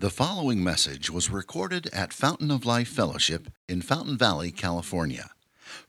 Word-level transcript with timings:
The 0.00 0.08
following 0.08 0.64
message 0.64 1.10
was 1.10 1.28
recorded 1.28 1.90
at 1.92 2.14
Fountain 2.14 2.50
of 2.50 2.64
Life 2.64 2.88
Fellowship 2.88 3.48
in 3.68 3.82
Fountain 3.82 4.16
Valley, 4.16 4.50
California. 4.50 5.28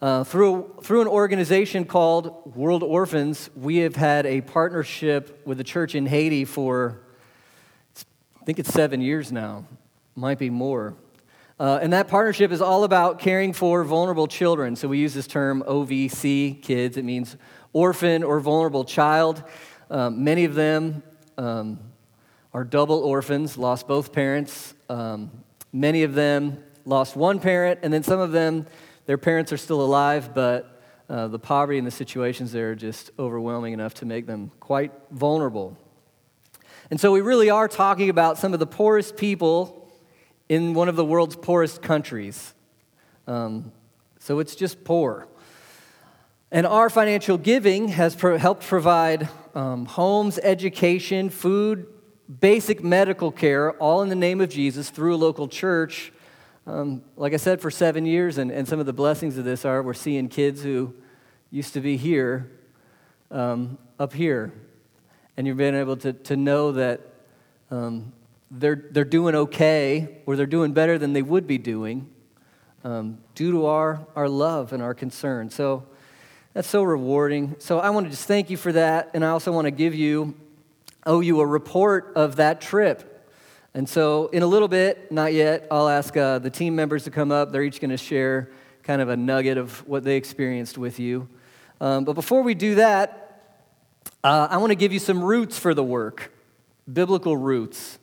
Uh, 0.03 0.23
through, 0.23 0.75
through 0.83 1.01
an 1.01 1.07
organization 1.07 1.83
called 1.83 2.55
World 2.55 2.83
Orphans, 2.83 3.49
we 3.55 3.77
have 3.77 3.95
had 3.95 4.27
a 4.27 4.41
partnership 4.41 5.41
with 5.47 5.57
the 5.57 5.63
church 5.63 5.95
in 5.95 6.05
Haiti 6.05 6.45
for, 6.45 6.99
I 8.39 8.45
think 8.45 8.59
it's 8.59 8.71
seven 8.71 9.01
years 9.01 9.31
now, 9.31 9.65
might 10.15 10.37
be 10.37 10.51
more. 10.51 10.95
Uh, 11.59 11.77
and 11.81 11.91
that 11.91 12.07
partnership 12.07 12.51
is 12.53 12.61
all 12.61 12.85
about 12.85 13.19
caring 13.19 13.51
for 13.51 13.83
vulnerable 13.83 14.27
children. 14.27 14.77
So 14.77 14.87
we 14.87 14.97
use 14.97 15.13
this 15.13 15.27
term 15.27 15.61
OVC, 15.67 16.61
kids. 16.61 16.95
It 16.95 17.03
means 17.03 17.35
orphan 17.73 18.23
or 18.23 18.39
vulnerable 18.39 18.85
child. 18.85 19.43
Um, 19.89 20.23
many 20.23 20.45
of 20.45 20.55
them 20.55 21.03
um, 21.37 21.79
are 22.53 22.63
double 22.63 22.99
orphans, 22.99 23.57
lost 23.57 23.89
both 23.89 24.13
parents. 24.13 24.73
Um, 24.87 25.31
many 25.73 26.03
of 26.03 26.13
them 26.13 26.63
lost 26.85 27.17
one 27.17 27.39
parent, 27.39 27.81
and 27.83 27.91
then 27.91 28.03
some 28.03 28.19
of 28.19 28.31
them, 28.31 28.65
their 29.05 29.17
parents 29.17 29.51
are 29.51 29.57
still 29.57 29.81
alive, 29.81 30.33
but 30.33 30.81
uh, 31.09 31.27
the 31.27 31.39
poverty 31.39 31.77
and 31.77 31.85
the 31.85 31.91
situations 31.91 32.53
there 32.53 32.71
are 32.71 32.75
just 32.75 33.11
overwhelming 33.19 33.73
enough 33.73 33.95
to 33.95 34.05
make 34.05 34.27
them 34.27 34.51
quite 34.61 34.93
vulnerable. 35.11 35.77
And 36.89 36.99
so 36.99 37.11
we 37.11 37.19
really 37.19 37.49
are 37.49 37.67
talking 37.67 38.09
about 38.09 38.37
some 38.37 38.53
of 38.53 38.59
the 38.59 38.67
poorest 38.67 39.17
people 39.17 39.78
in 40.49 40.73
one 40.73 40.89
of 40.89 40.95
the 40.95 41.05
world's 41.05 41.35
poorest 41.35 41.81
countries. 41.81 42.53
Um, 43.27 43.71
so 44.19 44.39
it's 44.39 44.55
just 44.55 44.83
poor. 44.83 45.27
And 46.51 46.65
our 46.65 46.89
financial 46.89 47.37
giving 47.37 47.89
has 47.89 48.15
pro- 48.15 48.37
helped 48.37 48.65
provide 48.65 49.29
um, 49.53 49.85
homes, 49.85 50.39
education, 50.39 51.29
food, 51.29 51.85
basic 52.39 52.83
medical 52.83 53.31
care, 53.31 53.71
all 53.73 54.01
in 54.01 54.09
the 54.09 54.15
name 54.15 54.41
of 54.41 54.49
Jesus 54.49 54.89
through 54.89 55.15
a 55.15 55.17
local 55.17 55.47
church. 55.47 56.11
Um, 56.65 57.03
like 57.15 57.33
I 57.33 57.37
said, 57.37 57.61
for 57.61 57.69
seven 57.69 58.05
years, 58.05 58.39
and, 58.39 58.51
and 58.51 58.67
some 58.67 58.79
of 58.79 58.87
the 58.87 58.93
blessings 58.93 59.37
of 59.37 59.45
this 59.45 59.63
are 59.65 59.81
we're 59.83 59.93
seeing 59.93 60.27
kids 60.27 60.63
who 60.63 60.93
used 61.51 61.73
to 61.73 61.81
be 61.81 61.97
here 61.97 62.49
um, 63.31 63.77
up 63.99 64.13
here. 64.13 64.51
And 65.37 65.47
you've 65.47 65.57
been 65.57 65.75
able 65.75 65.97
to, 65.97 66.13
to 66.13 66.35
know 66.35 66.71
that 66.73 67.01
um, 67.71 68.11
they're, 68.51 68.87
they're 68.91 69.05
doing 69.05 69.35
okay 69.35 70.21
or 70.25 70.35
they're 70.35 70.45
doing 70.45 70.73
better 70.73 70.97
than 70.97 71.13
they 71.13 71.21
would 71.21 71.47
be 71.47 71.57
doing 71.57 72.09
um, 72.83 73.19
due 73.35 73.51
to 73.51 73.65
our, 73.65 74.05
our 74.15 74.29
love 74.29 74.73
and 74.73 74.81
our 74.81 74.93
concern. 74.93 75.49
So 75.49 75.85
that's 76.53 76.67
so 76.67 76.83
rewarding. 76.83 77.55
So 77.59 77.79
I 77.79 77.89
want 77.91 78.07
to 78.07 78.09
just 78.09 78.27
thank 78.27 78.49
you 78.49 78.57
for 78.57 78.71
that. 78.71 79.11
And 79.13 79.23
I 79.23 79.29
also 79.29 79.51
want 79.51 79.65
to 79.65 79.71
give 79.71 79.93
you, 79.93 80.35
owe 81.05 81.19
you 81.19 81.39
a 81.41 81.45
report 81.45 82.13
of 82.15 82.37
that 82.37 82.61
trip. 82.61 83.27
And 83.73 83.87
so 83.87 84.27
in 84.27 84.41
a 84.41 84.47
little 84.47 84.67
bit, 84.67 85.11
not 85.11 85.33
yet, 85.33 85.67
I'll 85.69 85.87
ask 85.87 86.17
uh, 86.17 86.39
the 86.39 86.49
team 86.49 86.75
members 86.75 87.03
to 87.03 87.11
come 87.11 87.31
up. 87.31 87.51
They're 87.51 87.63
each 87.63 87.79
going 87.79 87.91
to 87.91 87.97
share 87.97 88.49
kind 88.81 89.01
of 89.01 89.09
a 89.09 89.17
nugget 89.17 89.57
of 89.57 89.87
what 89.87 90.03
they 90.03 90.15
experienced 90.15 90.77
with 90.77 90.99
you. 90.99 91.29
Um, 91.79 92.03
but 92.03 92.13
before 92.13 92.41
we 92.41 92.55
do 92.55 92.75
that, 92.75 93.25
uh, 94.23 94.47
I 94.49 94.57
want 94.57 94.71
to 94.71 94.75
give 94.75 94.91
you 94.91 94.99
some 94.99 95.23
roots 95.23 95.59
for 95.59 95.75
the 95.75 95.83
work, 95.83 96.33
biblical 96.91 97.37
roots 97.37 97.98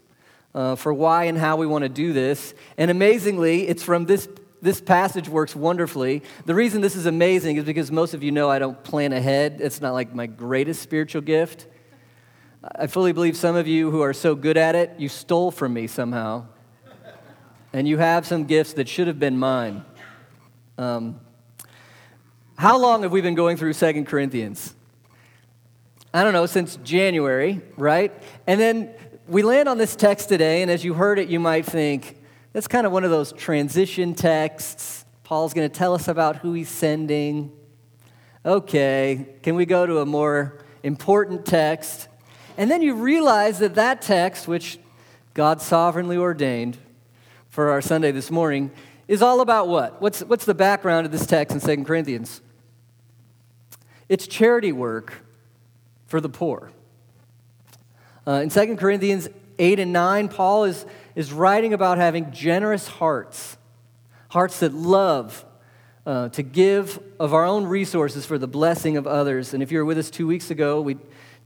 uh, 0.57 0.75
for 0.75 0.93
why 0.93 1.25
and 1.25 1.37
how 1.37 1.57
we 1.57 1.67
want 1.67 1.83
to 1.83 1.89
do 1.89 2.13
this. 2.13 2.55
And 2.79 2.91
amazingly, 2.91 3.69
it's 3.69 3.83
from 3.83 4.07
this 4.07 4.29
this 4.63 4.81
passage 4.81 5.29
works 5.29 5.55
wonderfully. 5.55 6.23
The 6.47 6.55
reason 6.55 6.81
this 6.81 6.97
is 6.97 7.05
amazing 7.07 7.57
is 7.57 7.65
because 7.65 7.93
most 7.93 8.15
of 8.15 8.23
you 8.23 8.33
know 8.33 8.51
I 8.51 8.59
don't 8.59 8.83
plan 8.83 9.13
ahead. 9.13 9.61
It's 9.61 9.83
not 9.83 9.93
like 9.93 10.15
my 10.15 10.27
greatest 10.27 10.83
spiritual 10.83 11.21
gift. 11.21 11.67
I 12.75 12.87
fully 12.87 13.13
believe 13.13 13.37
some 13.37 13.55
of 13.55 13.69
you 13.69 13.91
who 13.91 14.01
are 14.01 14.15
so 14.15 14.35
good 14.35 14.57
at 14.57 14.75
it, 14.75 14.95
you 14.99 15.09
stole 15.09 15.51
from 15.51 15.75
me 15.75 15.87
somehow. 15.87 16.47
And 17.73 17.87
you 17.87 17.99
have 17.99 18.27
some 18.27 18.45
gifts 18.45 18.73
that 18.73 18.89
should 18.89 19.07
have 19.07 19.21
been 19.21 19.39
mine. 19.39 19.85
Um, 20.79 21.21
how 22.57 22.79
long 22.79 23.03
have 23.03 23.13
we 23.13 23.21
been 23.21 23.35
going 23.35 23.59
through 23.59 23.75
Second 23.75 24.07
Corinthians? 24.07 24.75
I 26.17 26.25
don't 26.25 26.33
know, 26.33 26.47
since 26.47 26.77
January, 26.77 27.61
right? 27.77 28.11
And 28.47 28.59
then 28.59 28.95
we 29.29 29.43
land 29.43 29.69
on 29.69 29.77
this 29.77 29.97
text 29.97 30.29
today, 30.29 30.63
and 30.63 30.71
as 30.71 30.85
you 30.85 30.95
heard 30.95 31.19
it, 31.19 31.29
you 31.29 31.41
might 31.41 31.67
think 31.67 32.17
that's 32.53 32.69
kind 32.69 32.87
of 32.87 32.93
one 32.93 33.03
of 33.03 33.11
those 33.11 33.33
transition 33.33 34.15
texts. 34.15 35.05
Paul's 35.25 35.53
going 35.53 35.69
to 35.69 35.75
tell 35.75 35.95
us 35.95 36.07
about 36.07 36.37
who 36.37 36.53
he's 36.53 36.69
sending. 36.69 37.51
Okay, 38.45 39.27
can 39.43 39.57
we 39.57 39.67
go 39.67 39.85
to 39.85 39.99
a 39.99 40.07
more 40.07 40.61
important 40.85 41.45
text? 41.45 42.07
And 42.57 42.71
then 42.71 42.83
you 42.83 42.95
realize 42.95 43.59
that 43.59 43.75
that 43.75 44.01
text, 44.01 44.47
which 44.47 44.79
God 45.35 45.61
sovereignly 45.61 46.17
ordained 46.17 46.79
for 47.49 47.71
our 47.71 47.83
Sunday 47.83 48.13
this 48.13 48.31
morning, 48.31 48.71
is 49.09 49.23
all 49.23 49.41
about 49.41 49.67
what? 49.67 50.01
What's, 50.01 50.21
what's 50.21 50.45
the 50.45 50.55
background 50.55 51.05
of 51.05 51.13
this 51.13 51.27
text 51.27 51.55
in 51.69 51.79
2 51.79 51.85
Corinthians? 51.85 52.41
It's 54.09 54.29
charity 54.29 54.71
work 54.71 55.25
for 56.07 56.21
the 56.21 56.29
poor. 56.29 56.71
Uh, 58.27 58.41
in 58.43 58.49
2 58.49 58.77
Corinthians 58.77 59.29
8 59.59 59.79
and 59.79 59.93
9, 59.93 60.29
Paul 60.29 60.65
is, 60.65 60.85
is 61.15 61.33
writing 61.33 61.73
about 61.73 61.99
having 61.99 62.33
generous 62.33 62.89
hearts, 62.89 63.57
hearts 64.31 64.61
that 64.61 64.75
love 64.75 65.45
uh, 66.05 66.29
to 66.31 66.43
give 66.43 67.01
of 67.21 67.33
our 67.33 67.45
own 67.45 67.67
resources 67.67 68.27
for 68.27 68.37
the 68.39 68.49
blessing 68.49 68.97
of 68.97 69.07
others. 69.07 69.55
And 69.55 69.63
if 69.63 69.71
you 69.71 69.79
were 69.79 69.85
with 69.85 69.99
us 69.99 70.11
two 70.11 70.27
weeks 70.27 70.51
ago, 70.51 70.81
we 70.81 70.97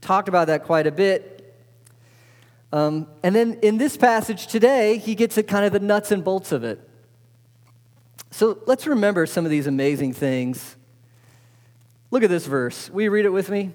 talked 0.01 0.27
about 0.27 0.47
that 0.47 0.63
quite 0.63 0.87
a 0.87 0.91
bit. 0.91 1.55
Um, 2.73 3.07
and 3.21 3.35
then 3.35 3.59
in 3.61 3.77
this 3.77 3.95
passage 3.97 4.47
today, 4.47 4.97
he 4.97 5.13
gets 5.13 5.37
at 5.37 5.47
kind 5.47 5.65
of 5.65 5.73
the 5.73 5.79
nuts 5.79 6.11
and 6.11 6.23
bolts 6.23 6.51
of 6.51 6.63
it. 6.63 6.87
So 8.31 8.59
let's 8.65 8.87
remember 8.87 9.25
some 9.25 9.45
of 9.45 9.51
these 9.51 9.67
amazing 9.67 10.13
things. 10.13 10.77
Look 12.09 12.23
at 12.23 12.29
this 12.29 12.45
verse. 12.45 12.89
Will 12.89 13.03
you 13.03 13.11
read 13.11 13.25
it 13.25 13.29
with 13.29 13.49
me? 13.49 13.71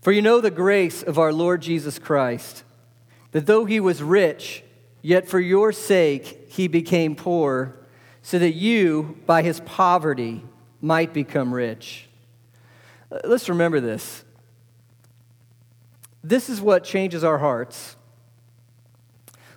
For 0.00 0.12
you 0.12 0.22
know 0.22 0.40
the 0.40 0.50
grace 0.50 1.02
of 1.02 1.18
our 1.18 1.32
Lord 1.32 1.60
Jesus 1.62 1.98
Christ, 1.98 2.62
that 3.32 3.46
though 3.46 3.64
he 3.64 3.80
was 3.80 4.02
rich, 4.02 4.62
yet 5.02 5.28
for 5.28 5.40
your 5.40 5.72
sake 5.72 6.46
he 6.48 6.68
became 6.68 7.16
poor, 7.16 7.76
so 8.22 8.38
that 8.38 8.52
you, 8.52 9.18
by 9.26 9.42
his 9.42 9.60
poverty, 9.60 10.42
might 10.80 11.12
become 11.12 11.52
rich. 11.52 12.08
Uh, 13.10 13.18
let's 13.24 13.48
remember 13.48 13.80
this. 13.80 14.24
This 16.22 16.48
is 16.48 16.60
what 16.60 16.84
changes 16.84 17.24
our 17.24 17.38
hearts. 17.38 17.96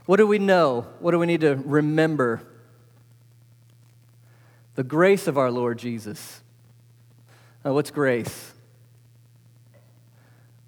What 0.06 0.18
do 0.18 0.28
we 0.28 0.40
know? 0.40 0.88
What 1.00 1.12
do 1.12 1.20
we 1.20 1.28
need 1.28 1.42
to 1.42 1.56
remember? 1.56 2.42
The 4.76 4.84
grace 4.84 5.28
of 5.28 5.38
our 5.38 5.52
Lord 5.52 5.78
Jesus. 5.78 6.42
Uh, 7.66 7.74
what's 7.74 7.92
grace? 7.92 8.54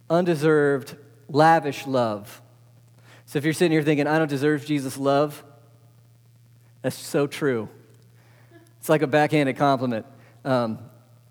Undeserved, 0.10 0.96
lavish 1.30 1.88
love. 1.88 2.42
So 3.26 3.38
if 3.38 3.46
you're 3.46 3.54
sitting 3.54 3.72
here 3.72 3.84
thinking, 3.84 4.08
I 4.08 4.18
don't 4.18 4.30
deserve 4.30 4.66
Jesus' 4.66 4.98
love, 4.98 5.44
that's 6.82 6.98
so 6.98 7.28
true. 7.28 7.70
It's 8.80 8.90
like 8.90 9.02
a 9.02 9.08
backhanded 9.08 9.56
compliment, 9.58 10.06
um, 10.44 10.80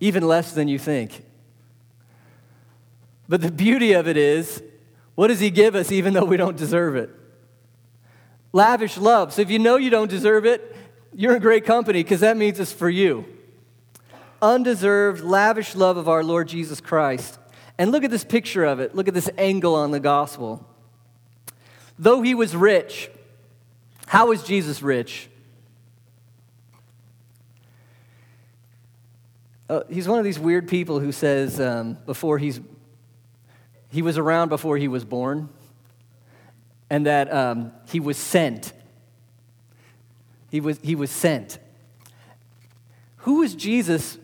even 0.00 0.26
less 0.26 0.52
than 0.52 0.68
you 0.68 0.78
think. 0.78 1.24
But 3.28 3.42
the 3.42 3.52
beauty 3.52 3.92
of 3.92 4.08
it 4.08 4.16
is, 4.16 4.62
what 5.14 5.28
does 5.28 5.40
He 5.40 5.50
give 5.50 5.74
us 5.74 5.92
even 5.92 6.14
though 6.14 6.24
we 6.24 6.36
don't 6.36 6.56
deserve 6.56 6.96
it? 6.96 7.10
Lavish 8.52 8.96
love. 8.96 9.32
So 9.32 9.42
if 9.42 9.50
you 9.50 9.58
know 9.58 9.76
you 9.76 9.90
don't 9.90 10.10
deserve 10.10 10.46
it, 10.46 10.76
you're 11.14 11.36
in 11.36 11.42
great 11.42 11.64
company 11.64 12.02
because 12.02 12.20
that 12.20 12.36
means 12.36 12.58
it's 12.58 12.72
for 12.72 12.88
you. 12.88 13.24
Undeserved, 14.40 15.22
lavish 15.22 15.74
love 15.74 15.96
of 15.96 16.08
our 16.08 16.24
Lord 16.24 16.48
Jesus 16.48 16.80
Christ. 16.80 17.38
And 17.78 17.90
look 17.90 18.04
at 18.04 18.10
this 18.10 18.24
picture 18.24 18.64
of 18.64 18.80
it. 18.80 18.94
Look 18.94 19.08
at 19.08 19.14
this 19.14 19.30
angle 19.38 19.74
on 19.74 19.90
the 19.90 20.00
gospel. 20.00 20.68
Though 21.98 22.22
he 22.22 22.34
was 22.34 22.54
rich, 22.54 23.10
how 24.06 24.28
was 24.28 24.42
Jesus 24.42 24.82
rich? 24.82 25.28
Uh, 29.68 29.82
he's 29.88 30.06
one 30.06 30.18
of 30.18 30.24
these 30.24 30.38
weird 30.38 30.68
people 30.68 31.00
who 31.00 31.12
says 31.12 31.58
um, 31.58 31.96
before 32.04 32.38
he's 32.38 32.60
he 33.90 34.02
was 34.02 34.18
around 34.18 34.48
before 34.48 34.76
he 34.76 34.88
was 34.88 35.04
born, 35.04 35.48
and 36.90 37.06
that 37.06 37.32
um, 37.32 37.72
he 37.88 38.00
was 38.00 38.16
sent. 38.16 38.72
He 40.50 40.60
was 40.60 40.78
he 40.82 40.94
was 40.94 41.10
sent. 41.10 41.58
Who 43.18 43.38
was 43.38 43.54
Jesus 43.54 44.18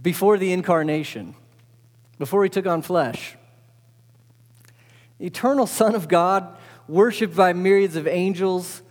before 0.00 0.38
the 0.38 0.52
incarnation? 0.52 1.34
Before 2.20 2.44
he 2.44 2.50
took 2.50 2.66
on 2.66 2.82
flesh. 2.82 3.34
Eternal 5.18 5.66
Son 5.66 5.94
of 5.94 6.06
God 6.06 6.54
worshiped 6.86 7.34
by 7.34 7.54
myriads 7.54 7.96
of 7.96 8.06
angels, 8.06 8.82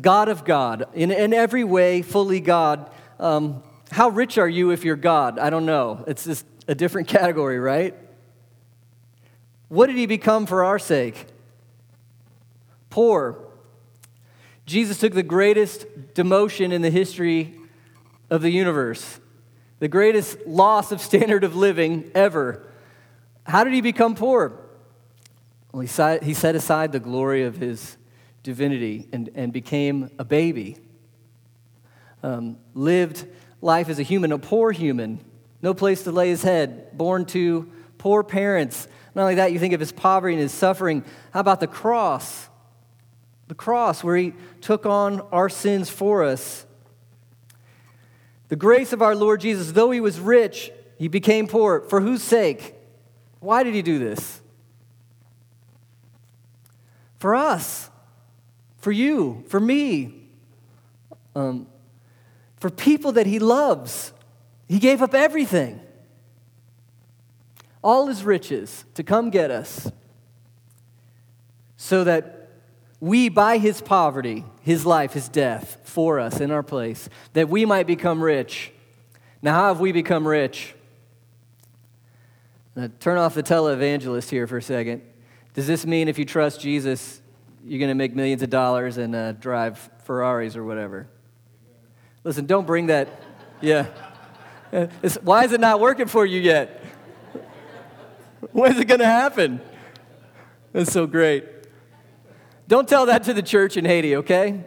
God 0.00 0.30
of 0.30 0.46
God, 0.46 0.88
in, 0.94 1.10
in 1.10 1.34
every 1.34 1.62
way, 1.62 2.00
fully 2.00 2.40
God. 2.40 2.90
Um, 3.18 3.62
how 3.90 4.08
rich 4.08 4.38
are 4.38 4.48
you 4.48 4.70
if 4.70 4.82
you're 4.82 4.96
God? 4.96 5.38
I 5.38 5.50
don't 5.50 5.66
know. 5.66 6.04
It's 6.06 6.24
just 6.24 6.46
a 6.68 6.74
different 6.74 7.06
category, 7.18 7.58
right? 7.58 7.94
What 9.68 9.88
did 9.88 9.96
he 9.96 10.06
become 10.06 10.46
for 10.46 10.64
our 10.64 10.78
sake? 10.78 11.26
Poor. 12.88 13.38
Jesus 14.64 14.98
took 14.98 15.12
the 15.12 15.22
greatest 15.22 15.84
demotion 16.14 16.72
in 16.72 16.80
the 16.80 16.90
history 16.90 17.58
of 18.30 18.40
the 18.40 18.50
universe, 18.50 19.20
the 19.80 19.88
greatest 19.88 20.38
loss 20.46 20.92
of 20.92 21.02
standard 21.02 21.44
of 21.44 21.54
living 21.54 22.10
ever. 22.14 22.64
How 23.50 23.64
did 23.64 23.72
he 23.72 23.80
become 23.80 24.14
poor? 24.14 24.52
Well, 25.72 25.80
he 25.80 25.86
set 26.34 26.54
aside 26.54 26.92
the 26.92 27.00
glory 27.00 27.42
of 27.42 27.56
his 27.56 27.96
divinity 28.44 29.08
and, 29.12 29.28
and 29.34 29.52
became 29.52 30.08
a 30.20 30.24
baby. 30.24 30.76
Um, 32.22 32.58
lived 32.74 33.26
life 33.60 33.88
as 33.88 33.98
a 33.98 34.04
human, 34.04 34.30
a 34.30 34.38
poor 34.38 34.70
human, 34.70 35.18
no 35.62 35.74
place 35.74 36.04
to 36.04 36.12
lay 36.12 36.28
his 36.28 36.44
head, 36.44 36.96
born 36.96 37.24
to 37.26 37.68
poor 37.98 38.22
parents. 38.22 38.86
Not 39.16 39.22
only 39.22 39.34
that, 39.34 39.52
you 39.52 39.58
think 39.58 39.74
of 39.74 39.80
his 39.80 39.90
poverty 39.90 40.34
and 40.34 40.42
his 40.42 40.52
suffering. 40.52 41.04
How 41.32 41.40
about 41.40 41.58
the 41.58 41.66
cross? 41.66 42.48
The 43.48 43.56
cross, 43.56 44.04
where 44.04 44.16
he 44.16 44.32
took 44.60 44.86
on 44.86 45.22
our 45.32 45.48
sins 45.48 45.90
for 45.90 46.22
us. 46.22 46.64
The 48.46 48.54
grace 48.54 48.92
of 48.92 49.02
our 49.02 49.16
Lord 49.16 49.40
Jesus, 49.40 49.72
though 49.72 49.90
he 49.90 50.00
was 50.00 50.20
rich, 50.20 50.70
he 50.98 51.08
became 51.08 51.48
poor. 51.48 51.80
For 51.80 52.00
whose 52.00 52.22
sake? 52.22 52.76
Why 53.40 53.62
did 53.62 53.74
he 53.74 53.82
do 53.82 53.98
this? 53.98 54.40
For 57.18 57.34
us, 57.34 57.90
for 58.78 58.92
you, 58.92 59.44
for 59.48 59.60
me, 59.60 60.14
um, 61.34 61.66
for 62.58 62.70
people 62.70 63.12
that 63.12 63.26
he 63.26 63.38
loves. 63.38 64.12
He 64.68 64.78
gave 64.78 65.02
up 65.02 65.14
everything, 65.14 65.80
all 67.82 68.06
his 68.06 68.22
riches, 68.22 68.84
to 68.94 69.02
come 69.02 69.30
get 69.30 69.50
us, 69.50 69.90
so 71.76 72.04
that 72.04 72.48
we, 73.00 73.28
by 73.28 73.58
his 73.58 73.80
poverty, 73.80 74.44
his 74.60 74.84
life, 74.84 75.14
his 75.14 75.28
death 75.28 75.78
for 75.84 76.20
us 76.20 76.40
in 76.40 76.50
our 76.50 76.62
place, 76.62 77.08
that 77.32 77.48
we 77.48 77.64
might 77.64 77.86
become 77.86 78.22
rich. 78.22 78.72
Now, 79.42 79.54
how 79.54 79.68
have 79.68 79.80
we 79.80 79.90
become 79.90 80.28
rich? 80.28 80.74
Now, 82.80 82.88
turn 82.98 83.18
off 83.18 83.34
the 83.34 83.42
televangelist 83.42 84.30
here 84.30 84.46
for 84.46 84.56
a 84.56 84.62
second. 84.62 85.02
Does 85.52 85.66
this 85.66 85.84
mean 85.84 86.08
if 86.08 86.18
you 86.18 86.24
trust 86.24 86.62
Jesus, 86.62 87.20
you're 87.62 87.78
going 87.78 87.90
to 87.90 87.94
make 87.94 88.14
millions 88.14 88.40
of 88.40 88.48
dollars 88.48 88.96
and 88.96 89.14
uh, 89.14 89.32
drive 89.32 89.90
Ferraris 90.04 90.56
or 90.56 90.64
whatever? 90.64 91.06
Listen, 92.24 92.46
don't 92.46 92.66
bring 92.66 92.86
that. 92.86 93.08
Yeah. 93.60 93.88
It's, 94.72 95.16
why 95.16 95.44
is 95.44 95.52
it 95.52 95.60
not 95.60 95.78
working 95.78 96.06
for 96.06 96.24
you 96.24 96.40
yet? 96.40 96.82
When 98.52 98.72
is 98.72 98.78
it 98.78 98.86
going 98.86 99.00
to 99.00 99.04
happen? 99.04 99.60
That's 100.72 100.90
so 100.90 101.06
great. 101.06 101.44
Don't 102.66 102.88
tell 102.88 103.04
that 103.06 103.24
to 103.24 103.34
the 103.34 103.42
church 103.42 103.76
in 103.76 103.84
Haiti, 103.84 104.16
okay? 104.16 104.64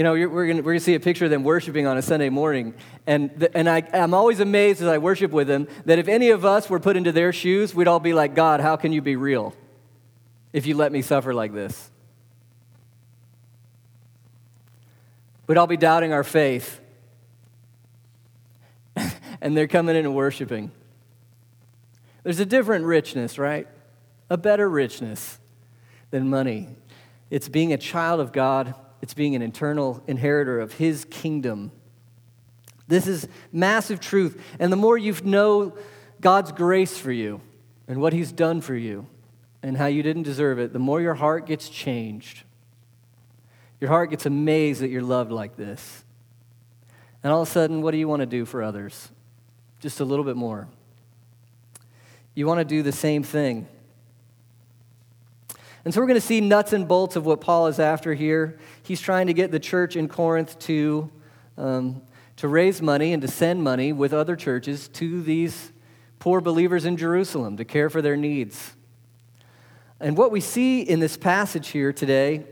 You 0.00 0.04
know, 0.04 0.12
we're 0.12 0.46
going 0.46 0.64
we're 0.64 0.72
gonna 0.72 0.80
see 0.80 0.94
a 0.94 0.98
picture 0.98 1.26
of 1.26 1.30
them 1.30 1.44
worshiping 1.44 1.86
on 1.86 1.98
a 1.98 2.00
Sunday 2.00 2.30
morning. 2.30 2.72
And, 3.06 3.30
the, 3.36 3.54
and 3.54 3.68
I, 3.68 3.86
I'm 3.92 4.14
always 4.14 4.40
amazed 4.40 4.80
as 4.80 4.88
I 4.88 4.96
worship 4.96 5.30
with 5.30 5.46
them 5.46 5.68
that 5.84 5.98
if 5.98 6.08
any 6.08 6.30
of 6.30 6.42
us 6.42 6.70
were 6.70 6.80
put 6.80 6.96
into 6.96 7.12
their 7.12 7.34
shoes, 7.34 7.74
we'd 7.74 7.86
all 7.86 8.00
be 8.00 8.14
like, 8.14 8.34
God, 8.34 8.60
how 8.60 8.76
can 8.76 8.92
you 8.92 9.02
be 9.02 9.16
real 9.16 9.54
if 10.54 10.64
you 10.64 10.74
let 10.74 10.90
me 10.90 11.02
suffer 11.02 11.34
like 11.34 11.52
this? 11.52 11.90
We'd 15.46 15.58
all 15.58 15.66
be 15.66 15.76
doubting 15.76 16.14
our 16.14 16.24
faith. 16.24 16.80
and 19.42 19.54
they're 19.54 19.68
coming 19.68 19.96
in 19.96 20.06
and 20.06 20.14
worshiping. 20.14 20.70
There's 22.22 22.40
a 22.40 22.46
different 22.46 22.86
richness, 22.86 23.38
right? 23.38 23.68
A 24.30 24.38
better 24.38 24.66
richness 24.66 25.38
than 26.10 26.30
money. 26.30 26.70
It's 27.28 27.50
being 27.50 27.74
a 27.74 27.78
child 27.78 28.20
of 28.20 28.32
God, 28.32 28.74
it's 29.02 29.14
being 29.14 29.34
an 29.34 29.42
eternal 29.42 30.02
inheritor 30.06 30.60
of 30.60 30.74
His 30.74 31.04
kingdom. 31.06 31.72
This 32.88 33.06
is 33.06 33.28
massive 33.52 34.00
truth. 34.00 34.42
And 34.58 34.72
the 34.72 34.76
more 34.76 34.98
you 34.98 35.14
know 35.24 35.76
God's 36.20 36.52
grace 36.52 36.98
for 36.98 37.12
you 37.12 37.40
and 37.88 38.00
what 38.00 38.12
He's 38.12 38.32
done 38.32 38.60
for 38.60 38.74
you 38.74 39.06
and 39.62 39.76
how 39.76 39.86
you 39.86 40.02
didn't 40.02 40.24
deserve 40.24 40.58
it, 40.58 40.72
the 40.72 40.78
more 40.78 41.00
your 41.00 41.14
heart 41.14 41.46
gets 41.46 41.68
changed. 41.68 42.42
Your 43.80 43.88
heart 43.88 44.10
gets 44.10 44.26
amazed 44.26 44.82
that 44.82 44.88
you're 44.88 45.02
loved 45.02 45.32
like 45.32 45.56
this. 45.56 46.04
And 47.22 47.32
all 47.32 47.42
of 47.42 47.48
a 47.48 47.50
sudden, 47.50 47.82
what 47.82 47.92
do 47.92 47.98
you 47.98 48.08
want 48.08 48.20
to 48.20 48.26
do 48.26 48.44
for 48.44 48.62
others? 48.62 49.10
Just 49.80 50.00
a 50.00 50.04
little 50.04 50.24
bit 50.24 50.36
more. 50.36 50.68
You 52.34 52.46
want 52.46 52.58
to 52.58 52.64
do 52.64 52.82
the 52.82 52.92
same 52.92 53.22
thing. 53.22 53.66
And 55.84 55.94
so 55.94 56.00
we're 56.00 56.06
going 56.06 56.20
to 56.20 56.26
see 56.26 56.40
nuts 56.40 56.72
and 56.72 56.86
bolts 56.86 57.16
of 57.16 57.24
what 57.24 57.40
Paul 57.40 57.66
is 57.66 57.78
after 57.78 58.12
here. 58.12 58.58
He's 58.82 59.00
trying 59.00 59.28
to 59.28 59.32
get 59.32 59.50
the 59.50 59.60
church 59.60 59.96
in 59.96 60.08
Corinth 60.08 60.58
to, 60.60 61.10
um, 61.56 62.02
to 62.36 62.48
raise 62.48 62.82
money 62.82 63.12
and 63.12 63.22
to 63.22 63.28
send 63.28 63.62
money 63.62 63.92
with 63.92 64.12
other 64.12 64.36
churches 64.36 64.88
to 64.88 65.22
these 65.22 65.72
poor 66.18 66.42
believers 66.42 66.84
in 66.84 66.98
Jerusalem 66.98 67.56
to 67.56 67.64
care 67.64 67.88
for 67.88 68.02
their 68.02 68.16
needs. 68.16 68.74
And 69.98 70.16
what 70.16 70.30
we 70.30 70.40
see 70.40 70.82
in 70.82 71.00
this 71.00 71.16
passage 71.16 71.68
here 71.68 71.92
today 71.92 72.44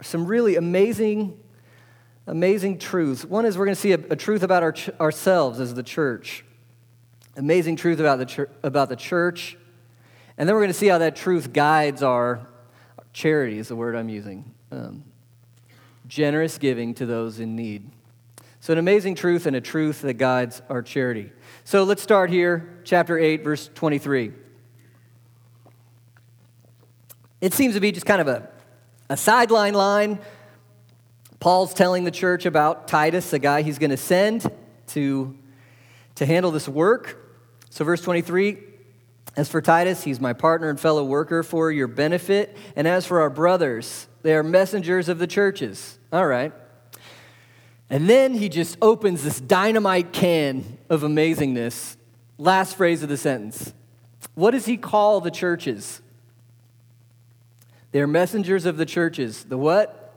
some 0.00 0.26
really 0.26 0.56
amazing, 0.56 1.38
amazing 2.26 2.78
truths. 2.78 3.24
One 3.24 3.46
is 3.46 3.56
we're 3.56 3.66
going 3.66 3.76
to 3.76 3.80
see 3.80 3.92
a, 3.92 4.00
a 4.10 4.16
truth 4.16 4.42
about 4.42 4.62
our 4.62 4.74
ourselves 5.00 5.60
as 5.60 5.74
the 5.74 5.82
church, 5.82 6.44
amazing 7.36 7.76
truth 7.76 8.00
about 8.00 8.18
the, 8.18 8.48
about 8.62 8.88
the 8.88 8.96
church. 8.96 9.56
And 10.38 10.48
then 10.48 10.54
we're 10.54 10.62
going 10.62 10.72
to 10.72 10.78
see 10.78 10.88
how 10.88 10.98
that 10.98 11.16
truth 11.16 11.52
guides 11.52 12.02
our 12.02 12.46
charity, 13.12 13.58
is 13.58 13.68
the 13.68 13.76
word 13.76 13.94
I'm 13.94 14.08
using. 14.08 14.52
Um, 14.70 15.04
generous 16.06 16.58
giving 16.58 16.94
to 16.94 17.06
those 17.06 17.40
in 17.40 17.54
need. 17.56 17.90
So, 18.60 18.72
an 18.72 18.78
amazing 18.78 19.16
truth 19.16 19.46
and 19.46 19.56
a 19.56 19.60
truth 19.60 20.02
that 20.02 20.14
guides 20.14 20.62
our 20.68 20.82
charity. 20.82 21.32
So, 21.64 21.84
let's 21.84 22.02
start 22.02 22.30
here, 22.30 22.80
chapter 22.84 23.18
8, 23.18 23.42
verse 23.42 23.68
23. 23.74 24.32
It 27.40 27.54
seems 27.54 27.74
to 27.74 27.80
be 27.80 27.90
just 27.90 28.06
kind 28.06 28.20
of 28.20 28.28
a 28.28 28.48
a 29.12 29.16
sideline 29.16 29.74
line. 29.74 30.18
Paul's 31.38 31.74
telling 31.74 32.04
the 32.04 32.10
church 32.10 32.46
about 32.46 32.88
Titus, 32.88 33.30
the 33.30 33.38
guy 33.38 33.60
he's 33.60 33.78
going 33.78 33.90
to 33.90 33.96
send 33.98 34.50
to, 34.88 35.36
to 36.14 36.24
handle 36.24 36.50
this 36.50 36.66
work. 36.66 37.18
So, 37.68 37.84
verse 37.84 38.00
23 38.00 38.58
As 39.36 39.48
for 39.48 39.62
Titus, 39.62 40.04
he's 40.04 40.20
my 40.20 40.32
partner 40.32 40.68
and 40.68 40.78
fellow 40.78 41.04
worker 41.04 41.42
for 41.42 41.70
your 41.70 41.86
benefit. 41.86 42.56
And 42.76 42.86
as 42.86 43.06
for 43.06 43.20
our 43.20 43.30
brothers, 43.30 44.06
they 44.22 44.34
are 44.34 44.42
messengers 44.42 45.08
of 45.08 45.18
the 45.18 45.26
churches. 45.26 45.98
All 46.12 46.26
right. 46.26 46.52
And 47.88 48.08
then 48.08 48.34
he 48.34 48.48
just 48.48 48.76
opens 48.82 49.22
this 49.22 49.40
dynamite 49.40 50.12
can 50.12 50.78
of 50.88 51.02
amazingness. 51.02 51.96
Last 52.38 52.76
phrase 52.76 53.02
of 53.02 53.08
the 53.08 53.16
sentence. 53.16 53.72
What 54.34 54.52
does 54.52 54.66
he 54.66 54.76
call 54.76 55.20
the 55.20 55.30
churches? 55.30 56.00
They're 57.90 58.06
messengers 58.06 58.64
of 58.64 58.76
the 58.76 58.86
churches. 58.86 59.44
The 59.44 59.58
what? 59.58 60.14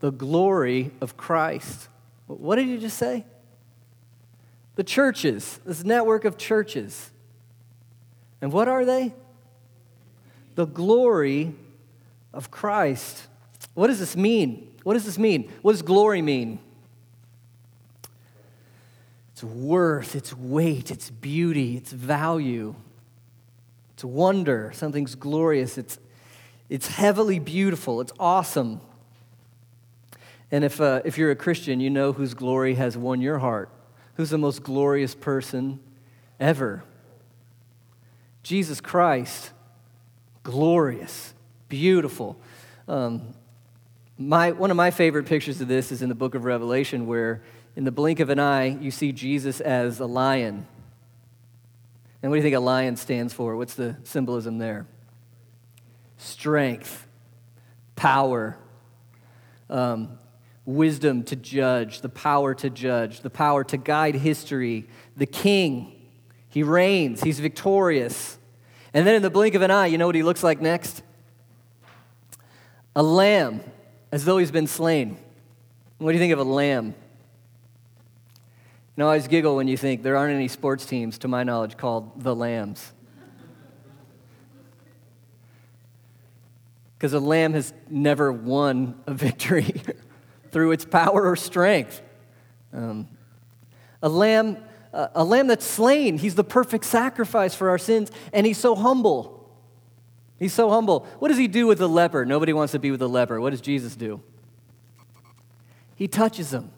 The 0.00 0.10
glory 0.10 0.90
of 1.00 1.16
Christ. 1.16 1.88
What 2.26 2.56
did 2.56 2.68
you 2.68 2.78
just 2.78 2.96
say? 2.96 3.24
The 4.74 4.84
churches, 4.84 5.60
this 5.64 5.84
network 5.84 6.24
of 6.24 6.38
churches. 6.38 7.10
And 8.40 8.52
what 8.52 8.68
are 8.68 8.84
they? 8.84 9.14
The 10.54 10.66
glory 10.66 11.54
of 12.32 12.50
Christ. 12.50 13.26
What 13.74 13.88
does 13.88 13.98
this 13.98 14.16
mean? 14.16 14.74
What 14.82 14.94
does 14.94 15.04
this 15.04 15.18
mean? 15.18 15.50
What 15.62 15.72
does 15.72 15.82
glory 15.82 16.22
mean? 16.22 16.58
It's 19.32 19.44
worth, 19.44 20.14
it's 20.14 20.32
weight, 20.32 20.90
it's 20.90 21.10
beauty, 21.10 21.76
it's 21.76 21.92
value. 21.92 22.74
It's 23.94 24.04
wonder. 24.04 24.72
Something's 24.74 25.14
glorious. 25.14 25.78
It's, 25.78 25.98
it's 26.68 26.88
heavily 26.88 27.38
beautiful. 27.38 28.00
It's 28.00 28.12
awesome. 28.18 28.80
And 30.50 30.64
if, 30.64 30.80
uh, 30.80 31.02
if 31.04 31.18
you're 31.18 31.30
a 31.30 31.36
Christian, 31.36 31.80
you 31.80 31.88
know 31.88 32.12
whose 32.12 32.34
glory 32.34 32.74
has 32.74 32.96
won 32.96 33.20
your 33.20 33.38
heart. 33.38 33.70
Who's 34.14 34.30
the 34.30 34.38
most 34.38 34.62
glorious 34.62 35.14
person 35.14 35.80
ever? 36.38 36.84
Jesus 38.42 38.80
Christ. 38.80 39.50
Glorious, 40.42 41.34
beautiful. 41.68 42.36
Um, 42.88 43.34
my, 44.18 44.50
one 44.52 44.70
of 44.70 44.76
my 44.76 44.90
favorite 44.90 45.26
pictures 45.26 45.60
of 45.60 45.68
this 45.68 45.92
is 45.92 46.02
in 46.02 46.08
the 46.08 46.14
book 46.14 46.34
of 46.34 46.44
Revelation, 46.44 47.06
where 47.06 47.42
in 47.76 47.84
the 47.84 47.92
blink 47.92 48.20
of 48.20 48.28
an 48.28 48.38
eye, 48.38 48.66
you 48.66 48.90
see 48.90 49.12
Jesus 49.12 49.60
as 49.60 50.00
a 50.00 50.06
lion 50.06 50.66
And 52.22 52.30
what 52.30 52.36
do 52.36 52.38
you 52.38 52.42
think 52.42 52.54
a 52.54 52.60
lion 52.60 52.96
stands 52.96 53.34
for? 53.34 53.56
What's 53.56 53.74
the 53.74 53.96
symbolism 54.04 54.58
there? 54.58 54.86
Strength, 56.18 57.06
power, 57.96 58.56
um, 59.68 60.18
wisdom 60.64 61.24
to 61.24 61.36
judge, 61.36 62.00
the 62.00 62.08
power 62.08 62.54
to 62.54 62.70
judge, 62.70 63.20
the 63.20 63.30
power 63.30 63.64
to 63.64 63.76
guide 63.76 64.14
history. 64.14 64.86
The 65.16 65.26
king, 65.26 65.92
he 66.48 66.62
reigns, 66.62 67.22
he's 67.22 67.40
victorious. 67.40 68.38
And 68.94 69.06
then 69.06 69.14
in 69.14 69.22
the 69.22 69.30
blink 69.30 69.54
of 69.54 69.62
an 69.62 69.70
eye, 69.70 69.86
you 69.86 69.98
know 69.98 70.06
what 70.06 70.14
he 70.14 70.22
looks 70.22 70.42
like 70.42 70.60
next? 70.60 71.02
A 72.94 73.02
lamb, 73.02 73.60
as 74.12 74.24
though 74.24 74.38
he's 74.38 74.50
been 74.50 74.66
slain. 74.66 75.16
What 75.98 76.12
do 76.12 76.18
you 76.18 76.22
think 76.22 76.32
of 76.32 76.38
a 76.38 76.44
lamb? 76.44 76.94
You 78.96 79.00
know, 79.00 79.06
I 79.06 79.08
always 79.08 79.28
giggle 79.28 79.56
when 79.56 79.68
you 79.68 79.78
think 79.78 80.02
there 80.02 80.16
aren't 80.16 80.34
any 80.34 80.48
sports 80.48 80.84
teams, 80.84 81.18
to 81.18 81.28
my 81.28 81.42
knowledge, 81.44 81.76
called 81.76 82.22
the 82.22 82.34
Lambs. 82.34 82.92
Because 86.98 87.14
a 87.14 87.20
lamb 87.20 87.52
has 87.54 87.74
never 87.90 88.30
won 88.30 88.94
a 89.08 89.14
victory 89.14 89.82
through 90.52 90.72
its 90.72 90.84
power 90.84 91.26
or 91.26 91.34
strength. 91.34 92.00
Um, 92.72 93.08
a 94.02 94.08
lamb, 94.08 94.58
uh, 94.92 95.08
a 95.14 95.24
lamb 95.24 95.48
that's 95.48 95.66
slain, 95.66 96.18
he's 96.18 96.34
the 96.34 96.44
perfect 96.44 96.84
sacrifice 96.84 97.54
for 97.54 97.70
our 97.70 97.78
sins, 97.78 98.10
and 98.32 98.46
he's 98.46 98.58
so 98.58 98.74
humble. 98.74 99.50
He's 100.38 100.52
so 100.52 100.70
humble. 100.70 101.06
What 101.18 101.28
does 101.28 101.38
he 101.38 101.48
do 101.48 101.66
with 101.66 101.78
the 101.78 101.88
leper? 101.88 102.24
Nobody 102.24 102.52
wants 102.52 102.72
to 102.72 102.78
be 102.78 102.90
with 102.90 103.02
a 103.02 103.06
leper. 103.08 103.40
What 103.40 103.50
does 103.50 103.60
Jesus 103.60 103.96
do? 103.96 104.22
He 105.94 106.08
touches 106.08 106.52
him. 106.52 106.70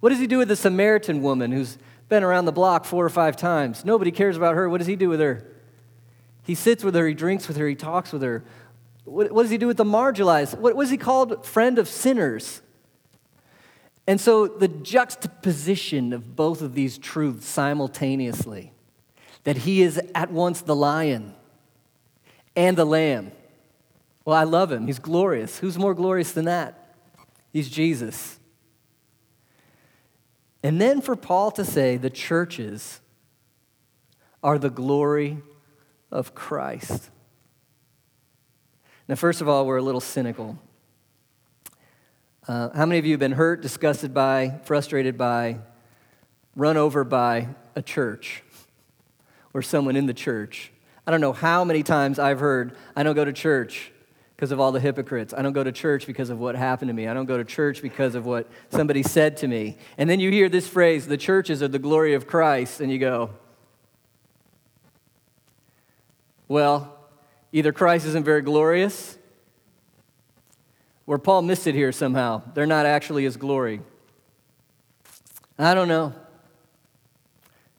What 0.00 0.10
does 0.10 0.18
he 0.18 0.26
do 0.26 0.38
with 0.38 0.48
the 0.48 0.56
Samaritan 0.56 1.22
woman 1.22 1.52
who's 1.52 1.78
been 2.08 2.24
around 2.24 2.46
the 2.46 2.52
block 2.52 2.84
four 2.84 3.04
or 3.04 3.10
five 3.10 3.36
times? 3.36 3.84
Nobody 3.84 4.10
cares 4.10 4.36
about 4.36 4.56
her. 4.56 4.68
What 4.68 4.78
does 4.78 4.86
he 4.86 4.96
do 4.96 5.08
with 5.08 5.20
her? 5.20 5.46
He 6.42 6.54
sits 6.54 6.82
with 6.82 6.94
her, 6.94 7.06
he 7.06 7.14
drinks 7.14 7.46
with 7.46 7.56
her, 7.58 7.68
he 7.68 7.76
talks 7.76 8.12
with 8.12 8.22
her. 8.22 8.42
What, 9.10 9.32
what 9.32 9.42
does 9.42 9.50
he 9.50 9.58
do 9.58 9.66
with 9.66 9.76
the 9.76 9.84
marginalized? 9.84 10.56
What 10.58 10.76
was 10.76 10.88
he 10.88 10.96
called? 10.96 11.44
Friend 11.44 11.78
of 11.78 11.88
sinners. 11.88 12.62
And 14.06 14.20
so 14.20 14.46
the 14.46 14.68
juxtaposition 14.68 16.12
of 16.12 16.36
both 16.36 16.62
of 16.62 16.74
these 16.74 16.96
truths 16.96 17.46
simultaneously 17.46 18.72
that 19.42 19.58
he 19.58 19.82
is 19.82 20.00
at 20.14 20.30
once 20.30 20.60
the 20.60 20.76
lion 20.76 21.34
and 22.54 22.76
the 22.76 22.84
lamb. 22.84 23.32
Well, 24.24 24.36
I 24.36 24.44
love 24.44 24.70
him. 24.70 24.86
He's 24.86 24.98
glorious. 25.00 25.58
Who's 25.58 25.76
more 25.76 25.94
glorious 25.94 26.30
than 26.30 26.44
that? 26.44 26.94
He's 27.52 27.68
Jesus. 27.68 28.38
And 30.62 30.80
then 30.80 31.00
for 31.00 31.16
Paul 31.16 31.50
to 31.52 31.64
say 31.64 31.96
the 31.96 32.10
churches 32.10 33.00
are 34.42 34.58
the 34.58 34.70
glory 34.70 35.38
of 36.12 36.34
Christ. 36.34 37.10
Now, 39.10 39.16
first 39.16 39.40
of 39.40 39.48
all, 39.48 39.66
we're 39.66 39.78
a 39.78 39.82
little 39.82 40.00
cynical. 40.00 40.56
Uh, 42.46 42.68
how 42.70 42.86
many 42.86 43.00
of 43.00 43.04
you 43.04 43.10
have 43.14 43.18
been 43.18 43.32
hurt, 43.32 43.60
disgusted 43.60 44.14
by, 44.14 44.60
frustrated 44.62 45.18
by, 45.18 45.58
run 46.54 46.76
over 46.76 47.02
by 47.02 47.48
a 47.74 47.82
church 47.82 48.44
or 49.52 49.62
someone 49.62 49.96
in 49.96 50.06
the 50.06 50.14
church? 50.14 50.70
I 51.08 51.10
don't 51.10 51.20
know 51.20 51.32
how 51.32 51.64
many 51.64 51.82
times 51.82 52.20
I've 52.20 52.38
heard, 52.38 52.76
I 52.94 53.02
don't 53.02 53.16
go 53.16 53.24
to 53.24 53.32
church 53.32 53.90
because 54.36 54.52
of 54.52 54.60
all 54.60 54.70
the 54.70 54.78
hypocrites. 54.78 55.34
I 55.36 55.42
don't 55.42 55.54
go 55.54 55.64
to 55.64 55.72
church 55.72 56.06
because 56.06 56.30
of 56.30 56.38
what 56.38 56.54
happened 56.54 56.90
to 56.90 56.94
me. 56.94 57.08
I 57.08 57.12
don't 57.12 57.26
go 57.26 57.36
to 57.36 57.44
church 57.44 57.82
because 57.82 58.14
of 58.14 58.26
what 58.26 58.48
somebody 58.68 59.02
said 59.02 59.38
to 59.38 59.48
me. 59.48 59.76
And 59.98 60.08
then 60.08 60.20
you 60.20 60.30
hear 60.30 60.48
this 60.48 60.68
phrase, 60.68 61.08
the 61.08 61.16
churches 61.16 61.64
are 61.64 61.68
the 61.68 61.80
glory 61.80 62.14
of 62.14 62.28
Christ, 62.28 62.80
and 62.80 62.92
you 62.92 63.00
go, 63.00 63.30
well, 66.46 66.99
either 67.52 67.72
Christ 67.72 68.06
isn't 68.06 68.24
very 68.24 68.42
glorious, 68.42 69.18
or 71.06 71.18
Paul 71.18 71.42
missed 71.42 71.66
it 71.66 71.74
here 71.74 71.92
somehow. 71.92 72.42
They're 72.54 72.66
not 72.66 72.86
actually 72.86 73.24
his 73.24 73.36
glory. 73.36 73.80
I 75.58 75.74
don't 75.74 75.88
know. 75.88 76.14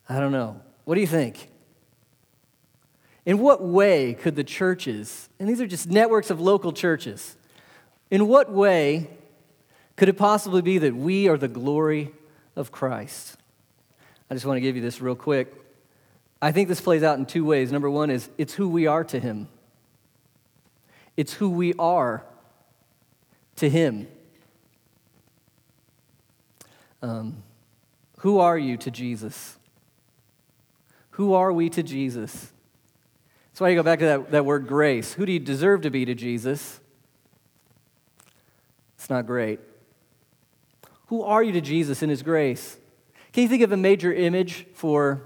I 0.07 0.19
don't 0.19 0.31
know. 0.31 0.61
What 0.83 0.95
do 0.95 1.01
you 1.01 1.07
think? 1.07 1.47
In 3.25 3.39
what 3.39 3.63
way 3.63 4.13
could 4.13 4.35
the 4.35 4.43
churches, 4.43 5.29
and 5.39 5.47
these 5.47 5.61
are 5.61 5.67
just 5.67 5.87
networks 5.87 6.29
of 6.29 6.41
local 6.41 6.73
churches, 6.73 7.37
in 8.09 8.27
what 8.27 8.51
way 8.51 9.09
could 9.95 10.09
it 10.09 10.17
possibly 10.17 10.61
be 10.61 10.79
that 10.79 10.95
we 10.95 11.29
are 11.29 11.37
the 11.37 11.47
glory 11.47 12.11
of 12.55 12.71
Christ? 12.71 13.37
I 14.29 14.33
just 14.33 14.45
want 14.45 14.57
to 14.57 14.61
give 14.61 14.75
you 14.75 14.81
this 14.81 14.99
real 15.01 15.15
quick. 15.15 15.53
I 16.41 16.51
think 16.51 16.67
this 16.67 16.81
plays 16.81 17.03
out 17.03 17.19
in 17.19 17.25
two 17.25 17.45
ways. 17.45 17.71
Number 17.71 17.89
one 17.89 18.09
is 18.09 18.29
it's 18.37 18.53
who 18.53 18.67
we 18.67 18.87
are 18.87 19.03
to 19.03 19.19
Him, 19.19 19.47
it's 21.17 21.33
who 21.33 21.49
we 21.49 21.73
are 21.79 22.23
to 23.57 23.69
Him. 23.69 24.07
Um, 27.01 27.43
who 28.19 28.39
are 28.39 28.57
you 28.57 28.77
to 28.77 28.91
Jesus? 28.91 29.57
Who 31.11 31.33
are 31.33 31.51
we 31.51 31.69
to 31.69 31.83
Jesus? 31.83 32.51
That's 33.51 33.61
why 33.61 33.69
you 33.69 33.75
go 33.75 33.83
back 33.83 33.99
to 33.99 34.05
that, 34.05 34.31
that 34.31 34.45
word 34.45 34.67
grace. 34.67 35.13
Who 35.13 35.25
do 35.25 35.31
you 35.31 35.39
deserve 35.39 35.81
to 35.81 35.89
be 35.89 36.05
to 36.05 36.15
Jesus? 36.15 36.79
It's 38.95 39.09
not 39.09 39.25
great. 39.25 39.59
Who 41.07 41.23
are 41.23 41.43
you 41.43 41.51
to 41.53 41.61
Jesus 41.61 42.01
in 42.01 42.09
his 42.09 42.23
grace? 42.23 42.77
Can 43.33 43.43
you 43.43 43.49
think 43.49 43.63
of 43.63 43.71
a 43.71 43.77
major 43.77 44.13
image 44.13 44.67
for 44.73 45.21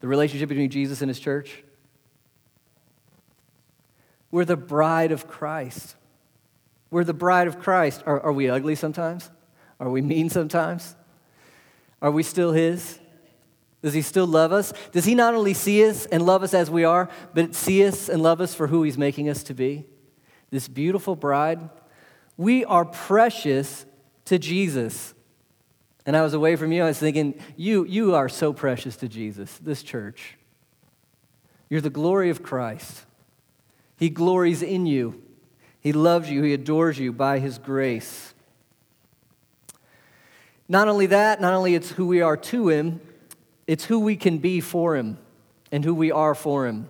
the 0.00 0.06
relationship 0.06 0.48
between 0.48 0.70
Jesus 0.70 1.00
and 1.00 1.08
his 1.08 1.18
church? 1.18 1.64
We're 4.30 4.44
the 4.44 4.56
bride 4.56 5.12
of 5.12 5.28
Christ. 5.28 5.96
We're 6.90 7.04
the 7.04 7.14
bride 7.14 7.46
of 7.46 7.58
Christ. 7.58 8.02
Are, 8.06 8.20
are 8.20 8.32
we 8.32 8.48
ugly 8.48 8.74
sometimes? 8.74 9.30
Are 9.80 9.90
we 9.90 10.02
mean 10.02 10.30
sometimes? 10.30 10.96
Are 12.00 12.10
we 12.10 12.22
still 12.22 12.52
his? 12.52 12.98
Does 13.82 13.94
he 13.94 14.02
still 14.02 14.26
love 14.26 14.52
us? 14.52 14.72
Does 14.92 15.04
he 15.04 15.14
not 15.14 15.34
only 15.34 15.54
see 15.54 15.86
us 15.86 16.06
and 16.06 16.24
love 16.24 16.42
us 16.42 16.54
as 16.54 16.70
we 16.70 16.84
are, 16.84 17.08
but 17.34 17.54
see 17.54 17.86
us 17.86 18.08
and 18.08 18.22
love 18.22 18.40
us 18.40 18.54
for 18.54 18.66
who 18.66 18.82
he's 18.82 18.98
making 18.98 19.28
us 19.28 19.42
to 19.44 19.54
be? 19.54 19.86
This 20.50 20.68
beautiful 20.68 21.16
bride. 21.16 21.70
We 22.36 22.64
are 22.64 22.84
precious 22.84 23.86
to 24.26 24.38
Jesus. 24.38 25.14
And 26.04 26.16
I 26.16 26.22
was 26.22 26.34
away 26.34 26.56
from 26.56 26.72
you, 26.72 26.84
I 26.84 26.86
was 26.86 26.98
thinking, 26.98 27.40
you, 27.56 27.84
you 27.84 28.14
are 28.14 28.28
so 28.28 28.52
precious 28.52 28.96
to 28.98 29.08
Jesus, 29.08 29.58
this 29.58 29.82
church. 29.82 30.36
You're 31.68 31.80
the 31.80 31.90
glory 31.90 32.30
of 32.30 32.42
Christ. 32.42 33.05
He 33.96 34.10
glories 34.10 34.62
in 34.62 34.86
you, 34.86 35.22
He 35.80 35.92
loves 35.92 36.30
you, 36.30 36.42
He 36.42 36.52
adores 36.52 36.98
you 36.98 37.12
by 37.12 37.38
His 37.38 37.58
grace. 37.58 38.34
Not 40.68 40.88
only 40.88 41.06
that, 41.06 41.40
not 41.40 41.54
only 41.54 41.74
it's 41.74 41.92
who 41.92 42.06
we 42.06 42.20
are 42.20 42.36
to 42.36 42.68
Him, 42.68 43.00
it's 43.66 43.84
who 43.84 44.00
we 44.00 44.16
can 44.16 44.38
be 44.38 44.60
for 44.60 44.96
Him 44.96 45.18
and 45.72 45.84
who 45.84 45.94
we 45.94 46.10
are 46.10 46.34
for 46.34 46.66
Him. 46.66 46.88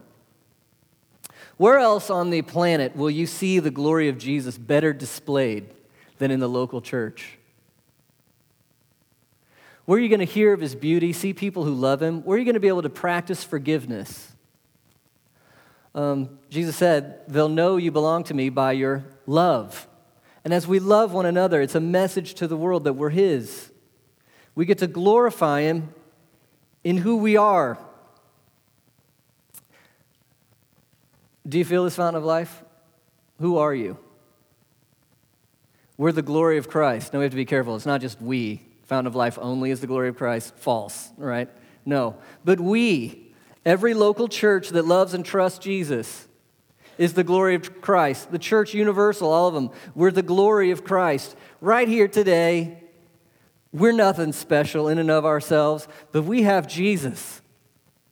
Where 1.57 1.79
else 1.79 2.11
on 2.11 2.31
the 2.31 2.43
planet 2.43 2.95
will 2.97 3.11
you 3.11 3.27
see 3.27 3.59
the 3.59 3.71
glory 3.71 4.09
of 4.09 4.19
Jesus 4.19 4.59
better 4.59 4.93
displayed 4.93 5.67
than 6.19 6.31
in 6.31 6.41
the 6.41 6.49
local 6.49 6.81
church? 6.81 7.39
Where 9.87 9.99
are 9.99 10.03
you 10.03 10.09
going 10.09 10.21
to 10.21 10.27
hear 10.27 10.53
of 10.53 10.61
his 10.61 10.75
beauty, 10.75 11.13
see 11.13 11.33
people 11.33 11.65
who 11.65 11.73
love 11.73 12.03
him? 12.03 12.23
Where 12.25 12.37
are 12.37 12.39
you 12.39 12.45
going 12.45 12.55
to 12.55 12.61
be 12.61 12.69
able 12.69 12.83
to 12.83 12.91
practice 12.91 13.45
forgiveness? 13.45 14.33
Um, 15.97 16.39
Jesus 16.51 16.77
said, 16.77 17.23
They'll 17.27 17.49
know 17.49 17.79
you 17.79 17.91
belong 17.91 18.23
to 18.25 18.35
me 18.35 18.51
by 18.51 18.73
your 18.73 19.05
love. 19.27 19.89
And 20.45 20.55
as 20.55 20.67
we 20.67 20.79
love 20.79 21.13
one 21.13 21.27
another, 21.27 21.61
it's 21.61 21.75
a 21.75 21.81
message 21.81 22.35
to 22.35 22.47
the 22.47 22.57
world 22.57 22.85
that 22.85 22.93
we're 22.93 23.11
his. 23.11 23.73
We 24.55 24.65
get 24.65 24.79
to 24.79 24.87
glorify 24.87 25.63
him 25.63 25.93
in 26.85 26.99
who 26.99 27.17
we 27.17 27.37
are. 27.37 27.79
Do 31.49 31.59
you 31.59 31.65
feel 31.65 31.85
this 31.85 31.97
fountain 31.97 32.19
of 32.19 32.25
life? 32.25 32.63
Who 33.41 33.59
are 33.59 33.75
you? 33.75 33.99
We're 35.97 36.13
the 36.13 36.23
glory 36.23 36.59
of 36.59 36.69
Christ. 36.69 37.13
Now 37.13 37.21
we 37.21 37.25
have 37.25 37.33
to 37.33 37.37
be 37.37 37.45
careful. 37.45 37.75
It's 37.75 37.87
not 37.87 38.01
just 38.01 38.21
we. 38.21 38.63
Fountain 38.85 39.07
of 39.07 39.17
life 39.17 39.39
only 39.41 39.71
is 39.71 39.81
the 39.81 39.87
glory 39.87 40.09
of 40.09 40.17
Christ. 40.17 40.55
False, 40.57 41.11
right? 41.17 41.49
No. 41.85 42.17
But 42.45 42.61
we, 42.61 43.26
every 43.67 43.93
local 43.93 44.29
church 44.29 44.71
that 44.71 44.87
loves 44.87 45.13
and 45.13 45.25
trusts 45.25 45.59
Jesus, 45.59 46.27
is 46.97 47.13
the 47.13 47.25
glory 47.25 47.55
of 47.55 47.83
Christ. 47.83 48.31
The 48.31 48.39
church 48.39 48.73
universal, 48.73 49.31
all 49.31 49.49
of 49.49 49.55
them, 49.55 49.71
we're 49.95 50.11
the 50.13 50.23
glory 50.23 50.71
of 50.71 50.85
Christ. 50.85 51.37
Right 51.61 51.89
here 51.89 52.09
today, 52.09 52.83
we're 53.73 53.93
nothing 53.93 54.33
special 54.33 54.89
in 54.89 54.97
and 54.97 55.11
of 55.11 55.27
ourselves, 55.27 55.89
but 56.13 56.23
we 56.23 56.45
have 56.45 56.67
Jesus. 56.67 57.43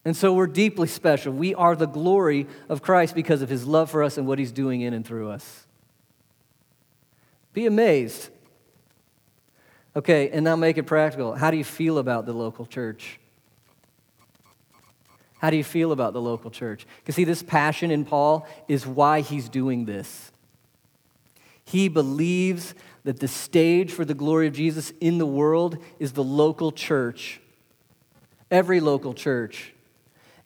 And 0.03 0.15
so 0.15 0.33
we're 0.33 0.45
deeply 0.45 0.87
special. 0.87 1.33
We 1.33 1.55
are 1.55 1.75
the 1.75 1.87
glory 1.87 2.45
of 2.69 2.83
Christ 2.83 3.15
because 3.15 3.41
of 3.41 3.49
his 3.49 3.65
love 3.65 3.89
for 3.89 4.03
us 4.03 4.19
and 4.19 4.27
what 4.27 4.37
he's 4.37 4.51
doing 4.51 4.81
in 4.81 4.93
and 4.93 5.03
through 5.03 5.31
us. 5.31 5.65
Be 7.53 7.65
amazed. 7.65 8.29
Okay, 9.95 10.29
and 10.29 10.43
now 10.43 10.55
make 10.55 10.77
it 10.77 10.83
practical. 10.83 11.33
How 11.33 11.49
do 11.49 11.57
you 11.57 11.63
feel 11.63 11.97
about 11.97 12.27
the 12.27 12.33
local 12.33 12.67
church? 12.67 13.19
How 15.45 15.51
do 15.51 15.57
you 15.57 15.63
feel 15.63 15.91
about 15.91 16.13
the 16.13 16.21
local 16.21 16.49
church? 16.49 16.87
Because, 16.97 17.13
see, 17.13 17.23
this 17.23 17.43
passion 17.43 17.91
in 17.91 18.03
Paul 18.03 18.47
is 18.67 18.87
why 18.87 19.21
he's 19.21 19.47
doing 19.47 19.85
this. 19.85 20.31
He 21.63 21.87
believes 21.87 22.73
that 23.03 23.19
the 23.19 23.27
stage 23.27 23.91
for 23.91 24.03
the 24.05 24.15
glory 24.15 24.47
of 24.47 24.53
Jesus 24.53 24.91
in 24.99 25.19
the 25.19 25.25
world 25.27 25.77
is 25.99 26.13
the 26.13 26.23
local 26.23 26.71
church, 26.71 27.39
every 28.49 28.79
local 28.79 29.13
church. 29.13 29.71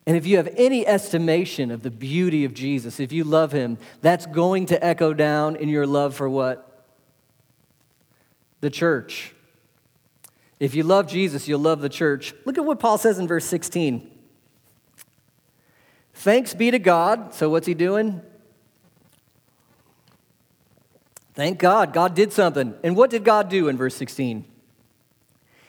And 0.04 0.18
if 0.18 0.26
you 0.26 0.36
have 0.36 0.52
any 0.54 0.86
estimation 0.86 1.70
of 1.70 1.80
the 1.80 1.90
beauty 1.90 2.44
of 2.44 2.52
Jesus, 2.52 3.00
if 3.00 3.10
you 3.10 3.24
love 3.24 3.52
him, 3.52 3.78
that's 4.02 4.26
going 4.26 4.66
to 4.66 4.84
echo 4.84 5.14
down 5.14 5.56
in 5.56 5.70
your 5.70 5.86
love 5.86 6.14
for 6.14 6.28
what? 6.28 6.84
The 8.60 8.68
church. 8.68 9.32
If 10.58 10.74
you 10.74 10.82
love 10.82 11.06
Jesus, 11.06 11.48
you'll 11.48 11.60
love 11.60 11.80
the 11.80 11.88
church. 11.88 12.34
Look 12.44 12.58
at 12.58 12.66
what 12.66 12.78
Paul 12.78 12.98
says 12.98 13.18
in 13.18 13.26
verse 13.26 13.46
16. 13.46 14.09
Thanks 16.14 16.54
be 16.54 16.70
to 16.70 16.78
God. 16.78 17.34
So, 17.34 17.48
what's 17.48 17.66
he 17.66 17.74
doing? 17.74 18.22
Thank 21.34 21.58
God, 21.58 21.92
God 21.92 22.14
did 22.14 22.32
something. 22.32 22.74
And 22.82 22.96
what 22.96 23.10
did 23.10 23.24
God 23.24 23.48
do 23.48 23.68
in 23.68 23.76
verse 23.76 23.94
16? 23.94 24.44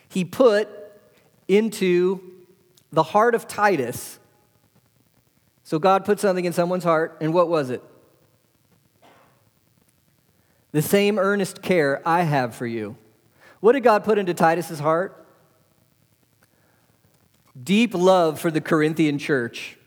He 0.08 0.24
put 0.24 0.68
into 1.48 2.20
the 2.92 3.02
heart 3.02 3.34
of 3.34 3.48
Titus. 3.48 4.18
So, 5.64 5.78
God 5.78 6.04
put 6.04 6.20
something 6.20 6.44
in 6.44 6.52
someone's 6.52 6.84
heart, 6.84 7.16
and 7.20 7.32
what 7.32 7.48
was 7.48 7.70
it? 7.70 7.82
The 10.72 10.82
same 10.82 11.18
earnest 11.18 11.62
care 11.62 12.06
I 12.06 12.22
have 12.22 12.54
for 12.54 12.66
you. 12.66 12.96
What 13.60 13.72
did 13.72 13.84
God 13.84 14.04
put 14.04 14.18
into 14.18 14.34
Titus's 14.34 14.80
heart? 14.80 15.24
Deep 17.62 17.94
love 17.94 18.40
for 18.40 18.50
the 18.50 18.60
Corinthian 18.60 19.18
church. 19.18 19.78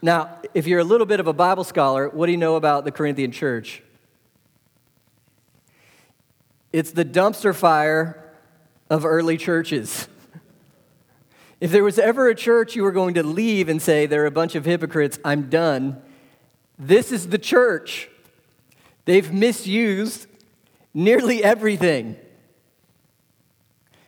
Now, 0.00 0.38
if 0.54 0.66
you're 0.66 0.78
a 0.78 0.84
little 0.84 1.06
bit 1.06 1.18
of 1.20 1.26
a 1.26 1.32
Bible 1.32 1.64
scholar, 1.64 2.08
what 2.08 2.26
do 2.26 2.32
you 2.32 2.38
know 2.38 2.56
about 2.56 2.84
the 2.84 2.92
Corinthian 2.92 3.32
church? 3.32 3.82
It's 6.72 6.92
the 6.92 7.04
dumpster 7.04 7.54
fire 7.54 8.32
of 8.90 9.04
early 9.04 9.36
churches. 9.36 10.08
If 11.60 11.72
there 11.72 11.82
was 11.82 11.98
ever 11.98 12.28
a 12.28 12.36
church 12.36 12.76
you 12.76 12.84
were 12.84 12.92
going 12.92 13.14
to 13.14 13.24
leave 13.24 13.68
and 13.68 13.82
say, 13.82 14.06
they're 14.06 14.26
a 14.26 14.30
bunch 14.30 14.54
of 14.54 14.64
hypocrites, 14.64 15.18
I'm 15.24 15.50
done, 15.50 16.00
this 16.78 17.10
is 17.10 17.30
the 17.30 17.38
church. 17.38 18.08
They've 19.06 19.32
misused 19.32 20.28
nearly 20.94 21.42
everything. 21.42 22.14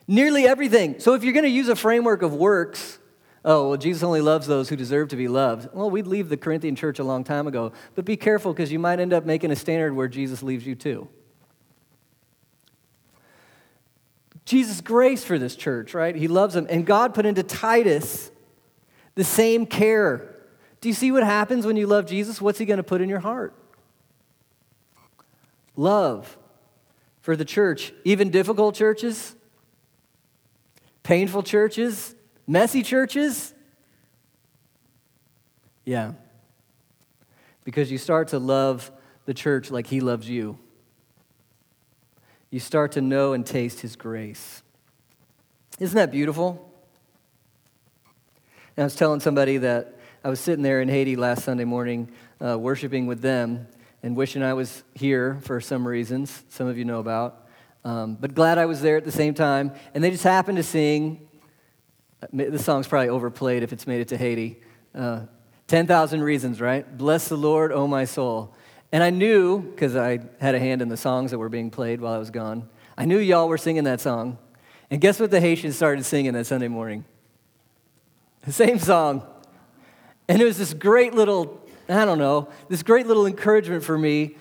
Nearly 0.07 0.47
everything. 0.47 1.01
So 1.01 1.15
if 1.15 1.25
you're 1.25 1.33
going 1.33 1.45
to 1.45 1.51
use 1.51 1.69
a 1.69 1.75
framework 1.75 2.23
of 2.23 2.33
works, 2.33 3.00
oh, 3.45 3.71
well, 3.71 3.79
Jesus 3.79 4.03
only 4.03 4.21
loves 4.21 4.47
those 4.47 4.69
who 4.69 4.77
deserve 4.77 5.09
to 5.09 5.17
be 5.17 5.29
loved. 5.29 5.69
Well, 5.73 5.91
we'd 5.91 6.07
leave 6.07 6.29
the 6.29 6.37
Corinthian 6.37 6.77
church 6.77 6.99
a 6.99 7.05
long 7.05 7.25
time 7.25 7.47
ago. 7.47 7.73
But 7.95 8.05
be 8.05 8.17
careful 8.17 8.53
because 8.53 8.71
you 8.71 8.79
might 8.79 9.01
end 9.01 9.13
up 9.13 9.25
making 9.25 9.51
a 9.51 9.57
standard 9.57 9.95
where 9.95 10.09
Jesus 10.09 10.43
leaves 10.43 10.67
you 10.67 10.75
too. 10.75 11.09
Jesus' 14.45 14.81
grace 14.81 15.23
for 15.25 15.39
this 15.39 15.55
church, 15.55 15.95
right? 15.95 16.15
He 16.15 16.27
loves 16.27 16.55
them. 16.55 16.67
And 16.69 16.85
God 16.85 17.15
put 17.15 17.25
into 17.25 17.43
Titus 17.43 18.31
the 19.15 19.25
same 19.25 19.65
care. 19.67 20.35
Do 20.81 20.89
you 20.89 20.95
see 20.95 21.13
what 21.13 21.23
happens 21.23 21.67
when 21.67 21.77
you 21.77 21.87
love 21.87 22.07
Jesus? 22.07 22.41
What's 22.41 22.59
he 22.59 22.65
going 22.65 22.79
to 22.79 22.83
put 22.83 23.01
in 23.01 23.09
your 23.09 23.21
heart? 23.21 23.55
Love 25.77 26.37
for 27.21 27.37
the 27.37 27.45
church, 27.45 27.93
even 28.05 28.31
difficult 28.31 28.75
churches, 28.75 29.37
painful 31.03 31.43
churches, 31.43 32.15
Messy 32.51 32.83
churches? 32.83 33.55
Yeah. 35.85 36.15
Because 37.63 37.93
you 37.93 37.97
start 37.97 38.27
to 38.29 38.41
love 38.41 38.91
the 39.25 39.33
church 39.33 39.71
like 39.71 39.87
he 39.87 40.01
loves 40.01 40.29
you. 40.29 40.59
You 42.51 42.59
start 42.59 42.91
to 42.93 43.01
know 43.01 43.35
and 43.35 43.47
taste 43.47 43.79
his 43.79 43.95
grace. 43.95 44.65
Isn't 45.79 45.95
that 45.95 46.11
beautiful? 46.11 46.75
And 48.77 48.83
I 48.83 48.85
was 48.85 48.97
telling 48.97 49.21
somebody 49.21 49.59
that 49.59 50.01
I 50.25 50.29
was 50.29 50.41
sitting 50.41 50.65
there 50.65 50.81
in 50.81 50.89
Haiti 50.89 51.15
last 51.15 51.45
Sunday 51.45 51.65
morning, 51.65 52.11
uh, 52.45 52.59
worshiping 52.59 53.07
with 53.07 53.21
them, 53.21 53.69
and 54.03 54.17
wishing 54.17 54.43
I 54.43 54.55
was 54.55 54.83
here 54.97 55.39
for 55.43 55.61
some 55.61 55.87
reasons, 55.87 56.43
some 56.49 56.67
of 56.67 56.77
you 56.77 56.85
know 56.85 56.99
about. 56.99 57.47
Um, 57.85 58.17
but 58.17 58.35
glad 58.35 58.59
I 58.59 58.67
was 58.67 58.83
there 58.83 58.97
at 58.97 59.05
the 59.05 59.13
same 59.13 59.35
time. 59.35 59.71
And 59.95 60.03
they 60.03 60.11
just 60.11 60.25
happened 60.25 60.57
to 60.57 60.65
sing 60.65 61.29
this 62.33 62.65
song's 62.65 62.87
probably 62.87 63.09
overplayed 63.09 63.63
if 63.63 63.73
it's 63.73 63.87
made 63.87 64.01
it 64.01 64.09
to 64.09 64.17
Haiti. 64.17 64.61
Uh, 64.95 65.23
10,000 65.69 66.23
Reasons, 66.23 66.61
right? 66.61 66.99
Bless 66.99 67.29
the 67.29 67.37
Lord, 67.37 67.73
oh 67.73 67.87
my 67.87 68.05
soul. 68.05 68.55
And 68.93 69.03
I 69.03 69.11
knew, 69.11 69.61
because 69.63 69.95
I 69.95 70.19
had 70.41 70.55
a 70.55 70.59
hand 70.59 70.83
in 70.83 70.89
the 70.89 70.97
songs 70.97 71.31
that 71.31 71.39
were 71.39 71.49
being 71.49 71.71
played 71.71 72.01
while 72.01 72.13
I 72.13 72.19
was 72.19 72.31
gone, 72.31 72.69
I 72.99 73.05
knew 73.05 73.19
y'all 73.19 73.49
were 73.49 73.59
singing 73.59 73.85
that 73.85 74.01
song. 74.01 74.37
And 74.91 75.01
guess 75.01 75.21
what 75.21 75.31
the 75.31 75.41
Haitians 75.41 75.77
started 75.77 76.05
singing 76.05 76.33
that 76.33 76.47
Sunday 76.47 76.69
morning? 76.69 77.05
The 78.43 78.53
same 78.53 78.79
song. 78.79 79.25
And 80.29 80.43
it 80.43 80.45
was 80.45 80.59
this 80.59 80.75
great 80.75 81.15
little, 81.15 81.61
I 81.89 82.05
don't 82.05 82.19
know, 82.19 82.49
this 82.69 82.83
great 82.83 83.07
little 83.07 83.27
encouragement 83.27 83.85
for 83.85 83.97
me 83.97 84.37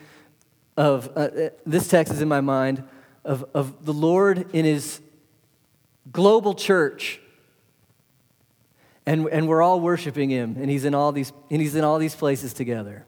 of, 0.76 1.10
uh, 1.16 1.20
uh 1.20 1.50
this 1.66 1.88
text 1.88 2.12
is 2.12 2.22
in 2.22 2.28
my 2.28 2.42
mind, 2.42 2.84
of, 3.24 3.46
of 3.54 3.86
the 3.86 3.94
Lord 3.94 4.50
in 4.54 4.66
his 4.66 5.00
global 6.12 6.56
church 6.56 7.22
and, 9.10 9.28
and 9.30 9.48
we're 9.48 9.64
all 9.64 9.80
worshiping 9.80 10.30
him, 10.30 10.56
and 10.60 10.70
he's, 10.70 10.86
in 10.86 10.94
all 10.94 11.12
these, 11.12 11.34
and 11.50 11.60
he's 11.60 11.74
in 11.74 11.84
all 11.84 11.98
these 11.98 12.14
places 12.14 12.54
together. 12.54 13.08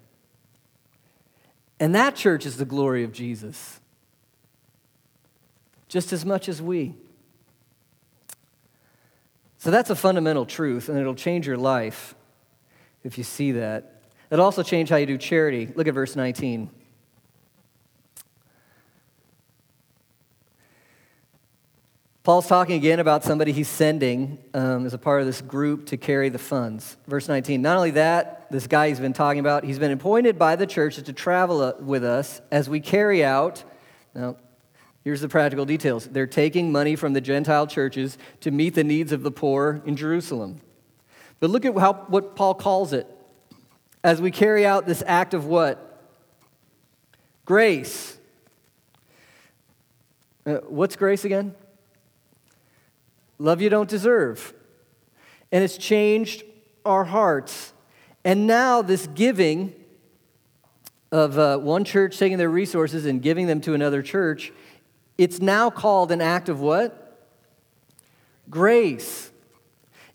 And 1.80 1.94
that 1.94 2.16
church 2.16 2.48
is 2.48 2.58
the 2.58 2.66
glory 2.66 3.04
of 3.04 3.12
Jesus, 3.12 3.80
just 5.88 6.12
as 6.12 6.26
much 6.26 6.50
as 6.50 6.60
we. 6.60 6.96
So 9.60 9.70
that's 9.70 9.92
a 9.92 9.96
fundamental 9.96 10.48
truth, 10.48 10.90
and 10.90 10.98
it'll 10.98 11.14
change 11.14 11.46
your 11.46 11.58
life 11.58 12.16
if 13.04 13.20
you 13.20 13.24
see 13.24 13.52
that. 13.52 14.02
It'll 14.32 14.44
also 14.44 14.64
change 14.64 14.90
how 14.90 14.96
you 14.96 15.06
do 15.06 15.20
charity. 15.20 15.70
Look 15.76 15.88
at 15.88 15.94
verse 15.94 16.16
19. 16.16 16.72
Paul's 22.24 22.46
talking 22.46 22.76
again 22.76 23.00
about 23.00 23.24
somebody 23.24 23.52
he's 23.52 23.68
sending 23.68 24.38
um, 24.54 24.86
as 24.86 24.94
a 24.94 25.00
part 25.00 25.22
of 25.22 25.26
this 25.26 25.42
group 25.42 25.88
to 25.88 25.98
carry 25.98 26.30
the 26.30 26.38
funds. 26.38 26.96
Verse 27.08 27.28
19. 27.28 27.64
Not 27.64 27.78
only 27.78 27.92
that, 27.92 28.46
this 28.52 28.68
guy 28.68 28.90
he's 28.90 29.00
been 29.00 29.14
talking 29.14 29.40
about, 29.40 29.64
he's 29.64 29.80
been 29.80 29.92
appointed 29.92 30.38
by 30.38 30.56
the 30.56 30.68
church 30.68 30.98
to 30.98 31.14
travel 31.14 31.62
uh, 31.62 31.74
with 31.80 32.04
us 32.04 32.40
as 32.52 32.70
we 32.70 32.80
carry 32.80 33.24
out. 33.24 33.64
Now, 34.14 34.36
here's 35.04 35.22
the 35.22 35.30
practical 35.30 35.66
details. 35.66 36.06
They're 36.06 36.28
taking 36.28 36.72
money 36.72 36.96
from 36.96 37.14
the 37.14 37.22
Gentile 37.22 37.66
churches 37.66 38.20
to 38.42 38.52
meet 38.52 38.76
the 38.76 38.84
needs 38.84 39.12
of 39.12 39.24
the 39.24 39.32
poor 39.32 39.82
in 39.88 39.96
Jerusalem. 39.96 40.62
But 41.40 41.50
look 41.50 41.66
at 41.66 41.76
how, 41.76 41.94
what 42.08 42.36
Paul 42.36 42.54
calls 42.54 42.94
it. 42.94 43.08
As 44.04 44.22
we 44.22 44.30
carry 44.30 44.64
out 44.64 44.86
this 44.86 45.02
act 45.08 45.34
of 45.34 45.46
what? 45.48 46.04
Grace. 47.46 48.16
Uh, 50.46 50.58
what's 50.68 50.96
grace 50.96 51.26
again? 51.26 51.56
Love 53.42 53.62
you 53.62 53.70
don't 53.70 53.90
deserve. 53.90 54.54
And 55.52 55.64
it's 55.64 55.78
changed 55.78 56.44
our 56.86 57.04
hearts. 57.04 57.74
And 58.24 58.48
now, 58.48 58.82
this 58.82 59.08
giving 59.08 59.74
of 61.12 61.38
uh, 61.38 61.58
one 61.58 61.84
church 61.84 62.18
taking 62.18 62.38
their 62.38 62.50
resources 62.50 63.06
and 63.06 63.22
giving 63.22 63.48
them 63.48 63.60
to 63.62 63.74
another 63.74 64.02
church, 64.02 64.54
it's 65.18 65.40
now 65.40 65.70
called 65.70 66.12
an 66.12 66.22
act 66.22 66.48
of 66.48 66.62
what? 66.62 67.30
Grace. 68.50 69.32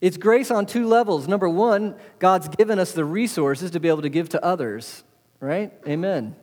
It's 0.00 0.16
grace 0.16 0.50
on 0.50 0.66
two 0.66 0.86
levels. 0.86 1.26
Number 1.26 1.48
one, 1.48 1.96
God's 2.18 2.48
given 2.48 2.78
us 2.78 2.92
the 2.92 3.04
resources 3.04 3.72
to 3.72 3.80
be 3.80 3.88
able 3.88 4.02
to 4.02 4.08
give 4.08 4.28
to 4.30 4.44
others, 4.44 5.02
right? 5.40 5.72
Amen. 5.86 6.36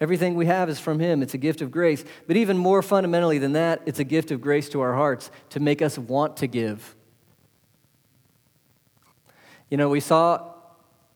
Everything 0.00 0.34
we 0.34 0.46
have 0.46 0.70
is 0.70 0.80
from 0.80 0.98
Him. 0.98 1.22
It's 1.22 1.34
a 1.34 1.38
gift 1.38 1.60
of 1.60 1.70
grace. 1.70 2.04
But 2.26 2.36
even 2.36 2.56
more 2.56 2.82
fundamentally 2.82 3.38
than 3.38 3.52
that, 3.52 3.82
it's 3.84 3.98
a 3.98 4.04
gift 4.04 4.30
of 4.30 4.40
grace 4.40 4.68
to 4.70 4.80
our 4.80 4.94
hearts 4.94 5.30
to 5.50 5.60
make 5.60 5.82
us 5.82 5.98
want 5.98 6.38
to 6.38 6.46
give. 6.46 6.96
You 9.68 9.76
know, 9.76 9.90
we 9.90 10.00
saw 10.00 10.54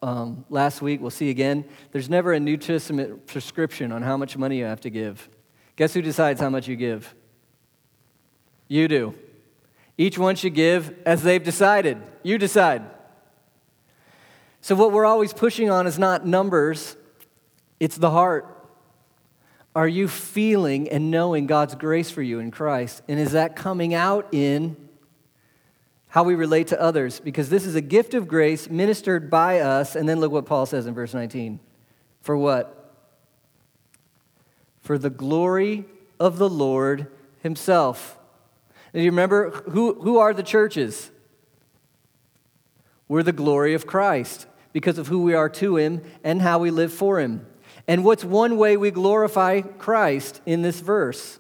um, 0.03 0.45
last 0.51 0.83
week, 0.83 1.01
we'll 1.01 1.11
see 1.11 1.31
again, 1.31 1.65
there's 1.93 2.11
never 2.11 2.35
a 2.35 2.41
New 2.41 2.59
Testament 2.59 3.27
prescription 3.27 3.91
on 3.91 4.03
how 4.03 4.19
much 4.19 4.37
money 4.37 4.59
you 4.59 4.67
have 4.67 4.83
to 4.83 4.91
give. 4.91 5.31
Guess 5.77 5.95
who 5.95 6.03
decides 6.03 6.41
how 6.41 6.51
much 6.51 6.69
you 6.69 6.77
give? 6.77 7.15
You 8.69 8.87
do. 8.87 9.15
Each 9.97 10.19
one 10.19 10.37
should 10.37 10.55
give 10.55 10.95
as 11.07 11.23
they've 11.23 11.43
decided. 11.43 12.03
You 12.23 12.37
decide. 12.37 12.83
So, 14.61 14.75
what 14.75 14.93
we're 14.93 15.07
always 15.07 15.33
pushing 15.33 15.71
on 15.71 15.87
is 15.87 15.99
not 15.99 16.27
numbers, 16.27 16.97
it's 17.81 17.97
the 17.97 18.11
heart. 18.11 18.54
Are 19.75 19.89
you 19.89 20.07
feeling 20.07 20.89
and 20.89 21.11
knowing 21.11 21.47
God's 21.47 21.75
grace 21.75 22.11
for 22.11 22.23
you 22.23 22.39
in 22.39 22.51
Christ? 22.51 23.03
And 23.09 23.19
is 23.19 23.33
that 23.33 23.57
coming 23.57 23.93
out 23.93 24.29
in 24.33 24.77
how 26.15 26.23
we 26.23 26.37
relate 26.37 26.69
to 26.69 26.81
others, 26.81 27.19
because 27.19 27.51
this 27.51 27.67
is 27.67 27.75
a 27.75 27.81
gift 27.81 28.15
of 28.15 28.29
grace 28.29 28.71
ministered 28.71 29.29
by 29.29 29.59
us. 29.59 29.97
And 29.97 30.09
then 30.09 30.21
look 30.21 30.31
what 30.31 30.47
Paul 30.47 30.65
says 30.65 30.87
in 30.87 30.95
verse 30.95 31.13
19. 31.13 31.59
For 32.21 32.37
what? 32.37 32.95
For 34.81 34.97
the 34.97 35.11
glory 35.11 35.87
of 36.21 36.39
the 36.39 36.49
Lord 36.49 37.09
Himself. 37.43 38.17
Do 38.93 39.01
you 39.01 39.11
remember 39.11 39.51
who, 39.71 39.95
who 39.95 40.19
are 40.19 40.33
the 40.33 40.45
churches? 40.45 41.11
We're 43.09 43.25
the 43.25 43.33
glory 43.33 43.75
of 43.75 43.85
Christ 43.85 44.47
because 44.73 44.99
of 44.99 45.09
who 45.09 45.21
we 45.21 45.35
are 45.35 45.49
to 45.49 45.77
Him 45.79 46.01
and 46.23 46.41
how 46.41 46.61
we 46.61 46.71
live 46.71 46.93
for 46.93 47.19
Him. 47.19 47.45
And 47.87 48.05
what's 48.05 48.25
one 48.25 48.57
way 48.57 48.77
we 48.77 48.91
glorify 48.91 49.61
Christ 49.61 50.41
in 50.47 50.63
this 50.63 50.81
verse? 50.81 51.39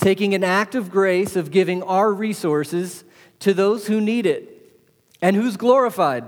taking 0.00 0.34
an 0.34 0.42
act 0.42 0.74
of 0.74 0.90
grace 0.90 1.36
of 1.36 1.50
giving 1.50 1.82
our 1.82 2.12
resources 2.12 3.04
to 3.38 3.54
those 3.54 3.86
who 3.86 4.00
need 4.00 4.26
it. 4.26 4.56
And 5.22 5.36
who's 5.36 5.56
glorified? 5.56 6.24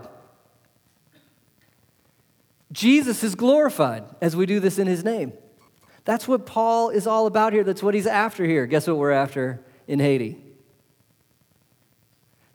Jesus 2.71 3.25
is 3.25 3.35
glorified 3.35 4.05
as 4.21 4.37
we 4.37 4.47
do 4.47 4.61
this 4.61 4.79
in 4.79 4.87
his 4.87 5.03
name. 5.03 5.33
That's 6.05 6.29
what 6.29 6.47
Paul 6.47 6.91
is 6.91 7.07
all 7.07 7.27
about 7.27 7.53
here. 7.53 7.65
That's 7.65 7.83
what 7.83 7.95
he's 7.95 8.07
after 8.07 8.45
here. 8.45 8.67
Guess 8.67 8.87
what 8.87 8.99
we're 8.99 9.11
after 9.13 9.65
in 9.87 9.99
Haiti? 9.99 10.43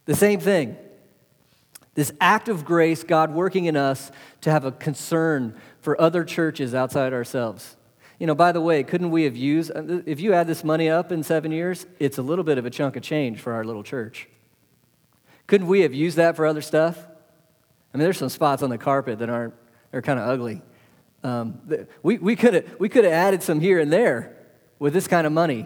The 0.05 0.15
same 0.15 0.39
thing. 0.39 0.77
This 1.97 2.11
act 2.21 2.47
of 2.47 2.63
grace, 2.63 3.03
God 3.03 3.33
working 3.33 3.65
in 3.65 3.75
us 3.75 4.11
to 4.41 4.51
have 4.51 4.63
a 4.65 4.71
concern 4.71 5.55
for 5.81 5.99
other 5.99 6.23
churches 6.23 6.75
outside 6.75 7.11
ourselves. 7.11 7.75
You 8.19 8.27
know, 8.27 8.35
by 8.35 8.51
the 8.51 8.61
way, 8.61 8.83
couldn't 8.83 9.09
we 9.09 9.23
have 9.23 9.35
used, 9.35 9.71
uh, 9.75 10.01
if 10.05 10.19
you 10.19 10.31
add 10.35 10.45
this 10.45 10.63
money 10.63 10.91
up 10.91 11.11
in 11.11 11.23
seven 11.23 11.51
years, 11.51 11.87
it's 11.97 12.19
a 12.19 12.21
little 12.21 12.43
bit 12.43 12.59
of 12.59 12.67
a 12.67 12.69
chunk 12.69 12.97
of 12.97 13.01
change 13.01 13.39
for 13.39 13.53
our 13.53 13.63
little 13.63 13.81
church. 13.81 14.27
Couldn't 15.47 15.65
we 15.65 15.79
have 15.79 15.93
used 15.95 16.17
that 16.17 16.35
for 16.35 16.45
other 16.45 16.61
stuff? 16.61 16.99
I 16.99 17.97
mean, 17.97 18.03
there's 18.03 18.19
some 18.19 18.29
spots 18.29 18.61
on 18.61 18.69
the 18.69 18.77
carpet 18.77 19.17
that 19.17 19.29
aren't, 19.31 19.55
they're 19.89 20.03
kind 20.03 20.19
of 20.19 20.29
ugly. 20.29 20.61
Um, 21.23 21.59
we, 22.03 22.19
we 22.19 22.35
could 22.35 22.53
have 22.53 22.75
we 22.77 22.89
could 22.89 23.05
have 23.05 23.13
added 23.13 23.41
some 23.41 23.59
here 23.59 23.79
and 23.79 23.91
there 23.91 24.37
with 24.77 24.93
this 24.93 25.07
kind 25.07 25.25
of 25.25 25.33
money. 25.33 25.65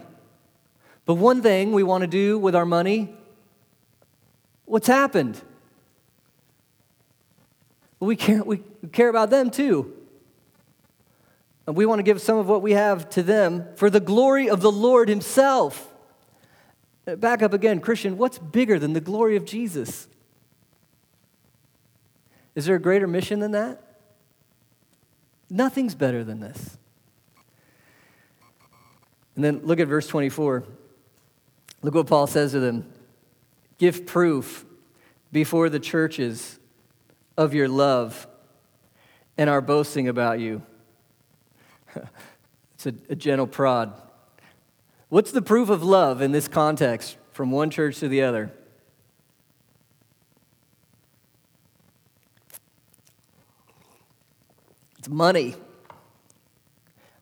But 1.04 1.16
one 1.16 1.42
thing 1.42 1.72
we 1.72 1.82
want 1.82 2.00
to 2.00 2.08
do 2.08 2.38
with 2.38 2.56
our 2.56 2.64
money, 2.64 3.14
what's 4.64 4.86
happened? 4.86 5.42
Well, 8.02 8.08
we 8.08 8.16
care, 8.16 8.42
we 8.42 8.60
care 8.90 9.08
about 9.08 9.30
them 9.30 9.48
too. 9.48 9.94
And 11.68 11.76
we 11.76 11.86
want 11.86 12.00
to 12.00 12.02
give 12.02 12.20
some 12.20 12.36
of 12.36 12.48
what 12.48 12.60
we 12.60 12.72
have 12.72 13.08
to 13.10 13.22
them 13.22 13.68
for 13.76 13.90
the 13.90 14.00
glory 14.00 14.50
of 14.50 14.60
the 14.60 14.72
Lord 14.72 15.08
Himself. 15.08 15.88
Uh, 17.06 17.14
back 17.14 17.42
up 17.42 17.52
again, 17.52 17.78
Christian, 17.78 18.18
what's 18.18 18.40
bigger 18.40 18.80
than 18.80 18.92
the 18.92 19.00
glory 19.00 19.36
of 19.36 19.44
Jesus? 19.44 20.08
Is 22.56 22.64
there 22.64 22.74
a 22.74 22.80
greater 22.80 23.06
mission 23.06 23.38
than 23.38 23.52
that? 23.52 23.80
Nothing's 25.48 25.94
better 25.94 26.24
than 26.24 26.40
this. 26.40 26.76
And 29.36 29.44
then 29.44 29.60
look 29.62 29.78
at 29.78 29.86
verse 29.86 30.08
24. 30.08 30.64
Look 31.82 31.94
what 31.94 32.08
Paul 32.08 32.26
says 32.26 32.50
to 32.50 32.58
them 32.58 32.84
Give 33.78 34.04
proof 34.04 34.64
before 35.30 35.68
the 35.68 35.78
churches 35.78 36.58
of 37.36 37.54
your 37.54 37.68
love 37.68 38.26
and 39.38 39.48
our 39.48 39.60
boasting 39.60 40.08
about 40.08 40.40
you. 40.40 40.62
it's 42.74 42.86
a, 42.86 42.94
a 43.08 43.16
gentle 43.16 43.46
prod. 43.46 43.92
What's 45.08 45.32
the 45.32 45.42
proof 45.42 45.68
of 45.68 45.82
love 45.82 46.22
in 46.22 46.32
this 46.32 46.48
context 46.48 47.16
from 47.32 47.50
one 47.50 47.70
church 47.70 47.98
to 48.00 48.08
the 48.08 48.22
other? 48.22 48.52
It's 54.98 55.08
money. 55.08 55.56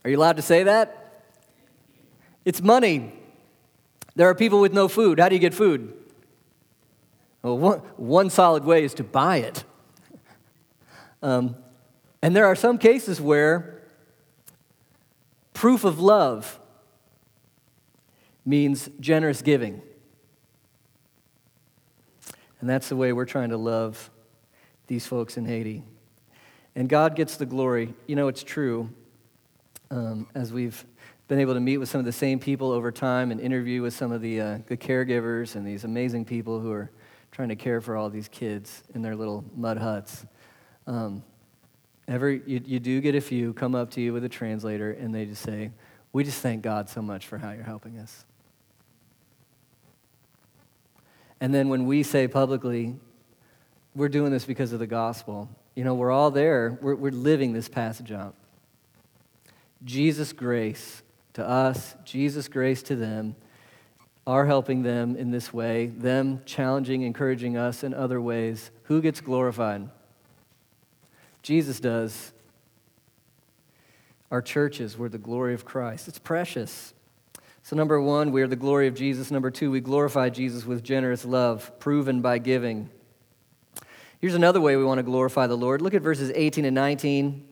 Are 0.04 0.10
you 0.10 0.18
allowed 0.18 0.36
to 0.36 0.42
say 0.42 0.64
that? 0.64 1.24
It's 2.44 2.60
money. 2.60 3.12
There 4.16 4.28
are 4.28 4.34
people 4.34 4.60
with 4.60 4.72
no 4.72 4.86
food. 4.86 5.18
How 5.18 5.28
do 5.28 5.34
you 5.34 5.40
get 5.40 5.54
food? 5.54 5.94
Well, 7.42 7.56
one, 7.56 7.78
one 7.96 8.30
solid 8.30 8.64
way 8.64 8.84
is 8.84 8.94
to 8.94 9.04
buy 9.04 9.38
it. 9.38 9.64
Um, 11.22 11.56
and 12.22 12.34
there 12.34 12.46
are 12.46 12.54
some 12.54 12.78
cases 12.78 13.20
where 13.20 13.80
Proof 15.60 15.84
of 15.84 16.00
love 16.00 16.58
means 18.46 18.88
generous 18.98 19.42
giving. 19.42 19.82
And 22.60 22.70
that's 22.70 22.88
the 22.88 22.96
way 22.96 23.12
we're 23.12 23.26
trying 23.26 23.50
to 23.50 23.58
love 23.58 24.10
these 24.86 25.06
folks 25.06 25.36
in 25.36 25.44
Haiti. 25.44 25.84
And 26.74 26.88
God 26.88 27.14
gets 27.14 27.36
the 27.36 27.44
glory. 27.44 27.92
You 28.06 28.16
know, 28.16 28.28
it's 28.28 28.42
true. 28.42 28.88
Um, 29.90 30.28
as 30.34 30.50
we've 30.50 30.82
been 31.28 31.40
able 31.40 31.52
to 31.52 31.60
meet 31.60 31.76
with 31.76 31.90
some 31.90 31.98
of 31.98 32.06
the 32.06 32.12
same 32.12 32.38
people 32.38 32.72
over 32.72 32.90
time 32.90 33.30
and 33.30 33.38
interview 33.38 33.82
with 33.82 33.92
some 33.92 34.12
of 34.12 34.22
the, 34.22 34.40
uh, 34.40 34.58
the 34.66 34.78
caregivers 34.78 35.56
and 35.56 35.66
these 35.66 35.84
amazing 35.84 36.24
people 36.24 36.58
who 36.58 36.72
are 36.72 36.90
trying 37.32 37.50
to 37.50 37.56
care 37.56 37.82
for 37.82 37.98
all 37.98 38.08
these 38.08 38.28
kids 38.28 38.82
in 38.94 39.02
their 39.02 39.14
little 39.14 39.44
mud 39.54 39.76
huts. 39.76 40.24
Um, 40.86 41.22
Ever, 42.10 42.28
you, 42.28 42.60
you 42.64 42.80
do 42.80 43.00
get 43.00 43.14
a 43.14 43.20
few 43.20 43.54
come 43.54 43.76
up 43.76 43.92
to 43.92 44.00
you 44.00 44.12
with 44.12 44.24
a 44.24 44.28
translator 44.28 44.90
and 44.90 45.14
they 45.14 45.26
just 45.26 45.42
say, 45.42 45.70
We 46.12 46.24
just 46.24 46.42
thank 46.42 46.60
God 46.60 46.88
so 46.88 47.00
much 47.00 47.28
for 47.28 47.38
how 47.38 47.52
you're 47.52 47.62
helping 47.62 47.98
us. 47.98 48.24
And 51.40 51.54
then 51.54 51.68
when 51.68 51.86
we 51.86 52.02
say 52.02 52.26
publicly, 52.26 52.96
We're 53.94 54.08
doing 54.08 54.32
this 54.32 54.44
because 54.44 54.72
of 54.72 54.80
the 54.80 54.88
gospel, 54.88 55.48
you 55.76 55.84
know, 55.84 55.94
we're 55.94 56.10
all 56.10 56.32
there, 56.32 56.76
we're, 56.82 56.96
we're 56.96 57.12
living 57.12 57.52
this 57.52 57.68
passage 57.68 58.10
out. 58.10 58.34
Jesus' 59.84 60.32
grace 60.32 61.02
to 61.34 61.48
us, 61.48 61.94
Jesus' 62.04 62.48
grace 62.48 62.82
to 62.82 62.96
them, 62.96 63.36
are 64.26 64.46
helping 64.46 64.82
them 64.82 65.14
in 65.14 65.30
this 65.30 65.52
way, 65.52 65.86
them 65.86 66.42
challenging, 66.44 67.02
encouraging 67.02 67.56
us 67.56 67.84
in 67.84 67.94
other 67.94 68.20
ways. 68.20 68.72
Who 68.84 69.00
gets 69.00 69.20
glorified? 69.20 69.88
Jesus 71.42 71.80
does. 71.80 72.32
Our 74.30 74.42
churches, 74.42 74.96
we're 74.96 75.08
the 75.08 75.18
glory 75.18 75.54
of 75.54 75.64
Christ. 75.64 76.06
It's 76.06 76.18
precious. 76.18 76.94
So, 77.62 77.76
number 77.76 78.00
one, 78.00 78.32
we 78.32 78.42
are 78.42 78.46
the 78.46 78.56
glory 78.56 78.86
of 78.86 78.94
Jesus. 78.94 79.30
Number 79.30 79.50
two, 79.50 79.70
we 79.70 79.80
glorify 79.80 80.30
Jesus 80.30 80.64
with 80.64 80.82
generous 80.82 81.24
love, 81.24 81.78
proven 81.78 82.20
by 82.20 82.38
giving. 82.38 82.88
Here's 84.20 84.34
another 84.34 84.60
way 84.60 84.76
we 84.76 84.84
want 84.84 84.98
to 84.98 85.02
glorify 85.02 85.46
the 85.46 85.56
Lord. 85.56 85.82
Look 85.82 85.94
at 85.94 86.02
verses 86.02 86.30
18 86.34 86.64
and 86.64 86.74
19. 86.74 87.46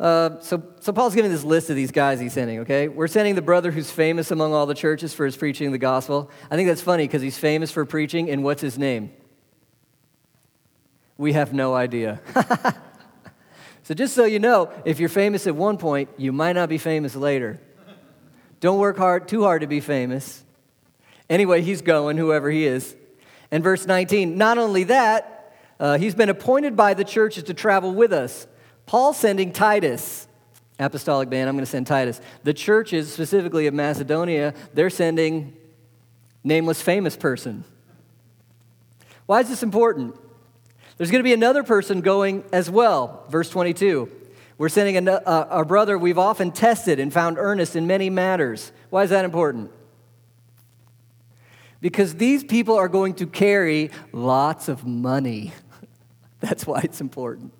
Uh, 0.00 0.40
so, 0.40 0.62
so 0.80 0.92
Paul's 0.92 1.14
giving 1.14 1.30
this 1.30 1.44
list 1.44 1.70
of 1.70 1.76
these 1.76 1.92
guys 1.92 2.18
he's 2.18 2.32
sending, 2.32 2.60
okay? 2.60 2.88
We're 2.88 3.06
sending 3.06 3.34
the 3.34 3.42
brother 3.42 3.70
who's 3.70 3.90
famous 3.90 4.30
among 4.30 4.52
all 4.52 4.66
the 4.66 4.74
churches 4.74 5.14
for 5.14 5.24
his 5.24 5.36
preaching 5.36 5.70
the 5.70 5.78
gospel. 5.78 6.30
I 6.50 6.56
think 6.56 6.68
that's 6.68 6.80
funny 6.80 7.04
because 7.04 7.22
he's 7.22 7.38
famous 7.38 7.70
for 7.70 7.84
preaching, 7.84 8.30
and 8.30 8.42
what's 8.42 8.62
his 8.62 8.78
name? 8.78 9.12
We 11.18 11.32
have 11.34 11.52
no 11.52 11.74
idea. 11.74 12.20
so, 13.82 13.94
just 13.94 14.14
so 14.14 14.24
you 14.24 14.38
know, 14.38 14.70
if 14.84 14.98
you're 14.98 15.08
famous 15.08 15.46
at 15.46 15.54
one 15.54 15.78
point, 15.78 16.08
you 16.16 16.32
might 16.32 16.54
not 16.54 16.68
be 16.68 16.78
famous 16.78 17.14
later. 17.14 17.60
Don't 18.60 18.78
work 18.78 18.96
hard, 18.96 19.28
too 19.28 19.42
hard 19.42 19.62
to 19.62 19.66
be 19.66 19.80
famous. 19.80 20.44
Anyway, 21.28 21.62
he's 21.62 21.82
going, 21.82 22.16
whoever 22.16 22.50
he 22.50 22.66
is. 22.66 22.94
And 23.50 23.62
verse 23.62 23.86
19, 23.86 24.38
not 24.38 24.56
only 24.56 24.84
that, 24.84 25.54
uh, 25.80 25.98
he's 25.98 26.14
been 26.14 26.28
appointed 26.28 26.76
by 26.76 26.94
the 26.94 27.04
churches 27.04 27.44
to 27.44 27.54
travel 27.54 27.92
with 27.92 28.12
us. 28.12 28.46
Paul 28.86 29.12
sending 29.12 29.52
Titus, 29.52 30.28
apostolic 30.78 31.28
band, 31.28 31.48
I'm 31.48 31.56
going 31.56 31.64
to 31.64 31.70
send 31.70 31.86
Titus. 31.86 32.20
The 32.44 32.54
churches, 32.54 33.12
specifically 33.12 33.66
of 33.66 33.74
Macedonia, 33.74 34.54
they're 34.74 34.90
sending 34.90 35.56
nameless 36.44 36.80
famous 36.80 37.16
person. 37.16 37.64
Why 39.26 39.40
is 39.40 39.48
this 39.48 39.62
important? 39.62 40.16
There's 40.96 41.10
going 41.10 41.20
to 41.20 41.24
be 41.24 41.32
another 41.32 41.62
person 41.62 42.00
going 42.00 42.44
as 42.52 42.70
well. 42.70 43.24
Verse 43.28 43.48
22. 43.48 44.10
We're 44.58 44.68
sending 44.68 45.08
a, 45.08 45.10
a, 45.10 45.14
uh, 45.16 45.46
a 45.62 45.64
brother 45.64 45.98
we've 45.98 46.18
often 46.18 46.52
tested 46.52 47.00
and 47.00 47.12
found 47.12 47.38
earnest 47.38 47.74
in 47.74 47.86
many 47.86 48.10
matters. 48.10 48.70
Why 48.90 49.02
is 49.02 49.10
that 49.10 49.24
important? 49.24 49.70
Because 51.80 52.14
these 52.14 52.44
people 52.44 52.76
are 52.76 52.88
going 52.88 53.14
to 53.14 53.26
carry 53.26 53.90
lots 54.12 54.68
of 54.68 54.86
money. 54.86 55.52
That's 56.40 56.66
why 56.66 56.80
it's 56.84 57.00
important. 57.00 57.52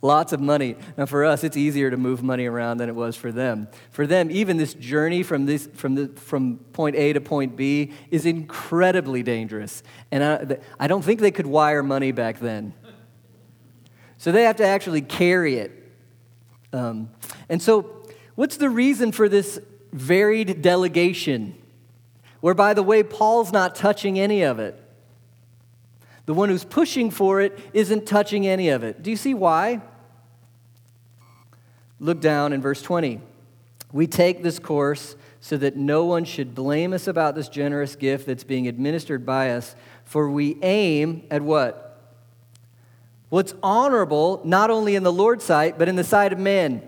Lots 0.00 0.32
of 0.32 0.40
money. 0.40 0.76
Now, 0.96 1.06
for 1.06 1.24
us, 1.24 1.42
it's 1.42 1.56
easier 1.56 1.90
to 1.90 1.96
move 1.96 2.22
money 2.22 2.46
around 2.46 2.78
than 2.78 2.88
it 2.88 2.94
was 2.94 3.16
for 3.16 3.32
them. 3.32 3.68
For 3.90 4.06
them, 4.06 4.30
even 4.30 4.56
this 4.56 4.74
journey 4.74 5.24
from, 5.24 5.46
this, 5.46 5.66
from, 5.74 5.96
the, 5.96 6.08
from 6.08 6.58
point 6.72 6.94
A 6.94 7.12
to 7.14 7.20
point 7.20 7.56
B 7.56 7.92
is 8.10 8.24
incredibly 8.24 9.24
dangerous. 9.24 9.82
And 10.12 10.22
I, 10.22 10.58
I 10.78 10.86
don't 10.86 11.02
think 11.02 11.20
they 11.20 11.32
could 11.32 11.46
wire 11.46 11.82
money 11.82 12.12
back 12.12 12.38
then. 12.38 12.74
So 14.18 14.30
they 14.30 14.44
have 14.44 14.56
to 14.56 14.66
actually 14.66 15.02
carry 15.02 15.56
it. 15.56 15.72
Um, 16.72 17.10
and 17.48 17.60
so, 17.60 18.04
what's 18.34 18.56
the 18.56 18.70
reason 18.70 19.10
for 19.10 19.28
this 19.28 19.60
varied 19.92 20.62
delegation? 20.62 21.56
where, 22.40 22.54
by 22.54 22.74
the 22.74 22.82
way, 22.82 23.02
Paul's 23.02 23.52
not 23.52 23.74
touching 23.74 24.18
any 24.18 24.42
of 24.42 24.58
it. 24.58 24.80
The 26.28 26.34
one 26.34 26.50
who's 26.50 26.62
pushing 26.62 27.10
for 27.10 27.40
it 27.40 27.58
isn't 27.72 28.04
touching 28.04 28.46
any 28.46 28.68
of 28.68 28.84
it. 28.84 29.02
Do 29.02 29.08
you 29.08 29.16
see 29.16 29.32
why? 29.32 29.80
Look 31.98 32.20
down 32.20 32.52
in 32.52 32.60
verse 32.60 32.82
20. 32.82 33.22
We 33.94 34.06
take 34.06 34.42
this 34.42 34.58
course 34.58 35.16
so 35.40 35.56
that 35.56 35.76
no 35.76 36.04
one 36.04 36.26
should 36.26 36.54
blame 36.54 36.92
us 36.92 37.06
about 37.08 37.34
this 37.34 37.48
generous 37.48 37.96
gift 37.96 38.26
that's 38.26 38.44
being 38.44 38.68
administered 38.68 39.24
by 39.24 39.52
us, 39.52 39.74
for 40.04 40.28
we 40.28 40.58
aim 40.60 41.22
at 41.30 41.40
what? 41.40 41.98
What's 43.30 43.54
honorable, 43.62 44.42
not 44.44 44.68
only 44.68 44.96
in 44.96 45.04
the 45.04 45.12
Lord's 45.12 45.44
sight, 45.44 45.78
but 45.78 45.88
in 45.88 45.96
the 45.96 46.04
sight 46.04 46.34
of 46.34 46.38
men. 46.38 46.86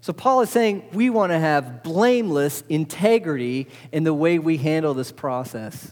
So 0.00 0.12
Paul 0.12 0.42
is 0.42 0.50
saying 0.50 0.84
we 0.92 1.10
want 1.10 1.32
to 1.32 1.40
have 1.40 1.82
blameless 1.82 2.62
integrity 2.68 3.66
in 3.90 4.04
the 4.04 4.14
way 4.14 4.38
we 4.38 4.58
handle 4.58 4.94
this 4.94 5.10
process 5.10 5.90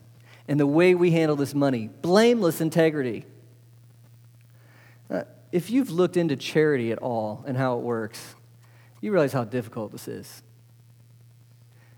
and 0.49 0.61
the 0.61 0.67
way 0.67 0.95
we 0.95 1.11
handle 1.11 1.37
this 1.37 1.55
money. 1.55 1.89
Blameless 2.03 2.61
integrity. 2.61 3.25
Uh, 5.11 5.23
if 5.53 5.71
you've 5.71 5.91
looked 5.91 6.17
into 6.17 6.37
charity 6.37 6.93
at 6.93 6.99
all 6.99 7.45
and 7.47 7.57
how 7.57 7.79
it 7.79 7.83
works, 7.83 8.35
you 9.01 9.13
realize 9.13 9.33
how 9.33 9.45
difficult 9.45 9.93
this 9.93 10.09
is. 10.09 10.43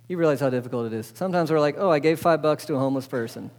You 0.08 0.16
realize 0.16 0.40
how 0.40 0.50
difficult 0.50 0.86
it 0.86 0.92
is. 0.92 1.12
Sometimes 1.14 1.50
we're 1.50 1.60
like, 1.60 1.76
oh, 1.78 1.90
I 1.90 1.98
gave 1.98 2.20
five 2.20 2.42
bucks 2.42 2.64
to 2.66 2.74
a 2.74 2.78
homeless 2.78 3.06
person. 3.06 3.50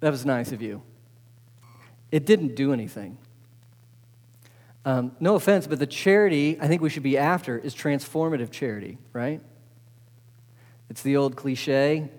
That 0.00 0.10
was 0.10 0.26
nice 0.26 0.52
of 0.52 0.60
you. 0.62 0.82
It 2.10 2.26
didn't 2.26 2.56
do 2.56 2.72
anything. 2.72 3.18
Um, 4.84 5.12
no 5.20 5.34
offense, 5.34 5.66
but 5.66 5.78
the 5.78 5.86
charity 5.86 6.58
I 6.60 6.66
think 6.66 6.80
we 6.80 6.88
should 6.88 7.02
be 7.02 7.18
after 7.18 7.58
is 7.58 7.74
transformative 7.74 8.50
charity, 8.50 8.98
right? 9.12 9.42
It's 10.90 11.02
the 11.02 11.16
old 11.16 11.36
cliche 11.36 12.10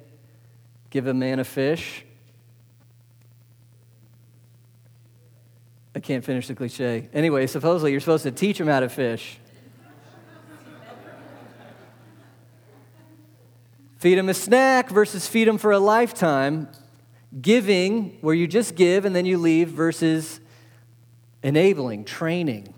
give 0.92 1.08
a 1.08 1.14
man 1.14 1.40
a 1.40 1.44
fish. 1.44 2.06
I 5.96 6.00
can't 6.00 6.24
finish 6.24 6.48
the 6.48 6.54
cliche. 6.54 7.10
Anyway, 7.14 7.48
supposedly 7.48 7.92
you're 7.92 8.00
supposed 8.00 8.24
to 8.24 8.32
teach 8.32 8.60
him 8.60 8.68
how 8.68 8.82
to 8.82 8.90
fish. 8.90 9.40
feed 13.98 14.18
him 14.18 14.30
a 14.30 14.34
snack 14.34 14.90
versus 14.90 15.28
feed 15.28 15.48
him 15.48 15.58
for 15.58 15.72
a 15.72 15.80
lifetime. 15.80 16.68
Giving, 17.42 18.18
where 18.22 18.36
you 18.36 18.48
just 18.48 18.76
give 18.76 19.06
and 19.06 19.16
then 19.16 19.26
you 19.26 19.38
leave, 19.38 19.70
versus 19.70 20.42
enabling, 21.44 22.04
training. 22.04 22.74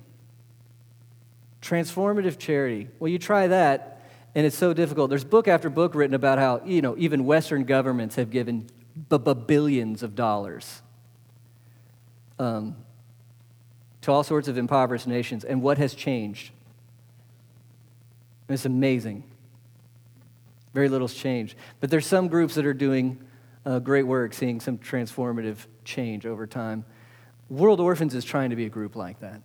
Transformative 1.61 2.37
charity. 2.37 2.89
Well, 2.99 3.09
you 3.09 3.17
try 3.17 3.47
that, 3.47 3.92
and 4.35 4.45
it's 4.45 4.57
so 4.57 4.73
difficult. 4.73 5.09
There's 5.09 5.23
book 5.23 5.47
after 5.47 5.69
book 5.69 5.93
written 5.93 6.15
about 6.15 6.39
how, 6.39 6.61
you 6.65 6.81
know, 6.81 6.95
even 6.97 7.25
Western 7.25 7.65
governments 7.65 8.15
have 8.15 8.31
given 8.31 8.67
billions 9.47 10.03
of 10.03 10.15
dollars 10.15 10.81
um, 12.39 12.75
to 14.01 14.11
all 14.11 14.23
sorts 14.23 14.47
of 14.47 14.57
impoverished 14.57 15.07
nations. 15.07 15.43
And 15.43 15.61
what 15.61 15.77
has 15.77 15.93
changed? 15.93 16.51
It's 18.49 18.65
amazing. 18.65 19.23
Very 20.73 20.89
little's 20.89 21.13
changed. 21.13 21.55
But 21.79 21.89
there's 21.89 22.07
some 22.07 22.27
groups 22.27 22.55
that 22.55 22.65
are 22.65 22.73
doing 22.73 23.19
uh, 23.65 23.79
great 23.79 24.03
work, 24.03 24.33
seeing 24.33 24.59
some 24.59 24.77
transformative 24.77 25.57
change 25.85 26.25
over 26.25 26.47
time. 26.47 26.85
World 27.49 27.79
Orphans 27.79 28.15
is 28.15 28.25
trying 28.25 28.49
to 28.49 28.55
be 28.55 28.65
a 28.65 28.69
group 28.69 28.95
like 28.95 29.19
that. 29.19 29.41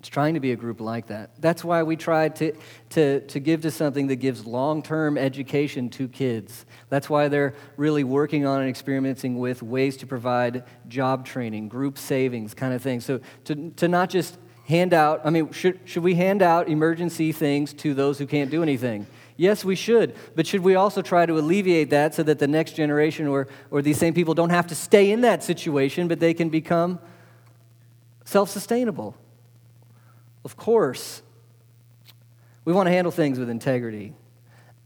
It's 0.00 0.08
trying 0.08 0.34
to 0.34 0.40
be 0.40 0.52
a 0.52 0.56
group 0.56 0.80
like 0.80 1.08
that. 1.08 1.30
That's 1.40 1.64
why 1.64 1.82
we 1.82 1.96
tried 1.96 2.36
to, 2.36 2.52
to, 2.90 3.20
to 3.20 3.40
give 3.40 3.62
to 3.62 3.70
something 3.72 4.06
that 4.08 4.16
gives 4.16 4.46
long 4.46 4.80
term 4.80 5.18
education 5.18 5.90
to 5.90 6.06
kids. 6.06 6.66
That's 6.88 7.10
why 7.10 7.26
they're 7.26 7.54
really 7.76 8.04
working 8.04 8.46
on 8.46 8.60
and 8.60 8.70
experimenting 8.70 9.38
with 9.38 9.60
ways 9.60 9.96
to 9.98 10.06
provide 10.06 10.64
job 10.86 11.26
training, 11.26 11.68
group 11.68 11.98
savings, 11.98 12.54
kind 12.54 12.74
of 12.74 12.80
thing. 12.80 13.00
So 13.00 13.20
to, 13.46 13.70
to 13.72 13.88
not 13.88 14.08
just 14.08 14.38
hand 14.66 14.94
out, 14.94 15.22
I 15.24 15.30
mean, 15.30 15.50
should, 15.50 15.80
should 15.84 16.04
we 16.04 16.14
hand 16.14 16.42
out 16.42 16.68
emergency 16.68 17.32
things 17.32 17.72
to 17.74 17.92
those 17.92 18.18
who 18.18 18.26
can't 18.26 18.52
do 18.52 18.62
anything? 18.62 19.04
Yes, 19.36 19.64
we 19.64 19.74
should. 19.74 20.14
But 20.36 20.46
should 20.46 20.60
we 20.60 20.76
also 20.76 21.02
try 21.02 21.26
to 21.26 21.38
alleviate 21.38 21.90
that 21.90 22.14
so 22.14 22.22
that 22.22 22.38
the 22.38 22.46
next 22.46 22.72
generation 22.72 23.26
or, 23.26 23.48
or 23.70 23.82
these 23.82 23.98
same 23.98 24.14
people 24.14 24.34
don't 24.34 24.50
have 24.50 24.68
to 24.68 24.76
stay 24.76 25.10
in 25.10 25.22
that 25.22 25.42
situation, 25.42 26.06
but 26.06 26.20
they 26.20 26.34
can 26.34 26.50
become 26.50 27.00
self 28.24 28.48
sustainable? 28.48 29.16
Of 30.44 30.56
course, 30.56 31.22
we 32.64 32.72
want 32.72 32.86
to 32.86 32.90
handle 32.90 33.10
things 33.10 33.38
with 33.38 33.50
integrity. 33.50 34.14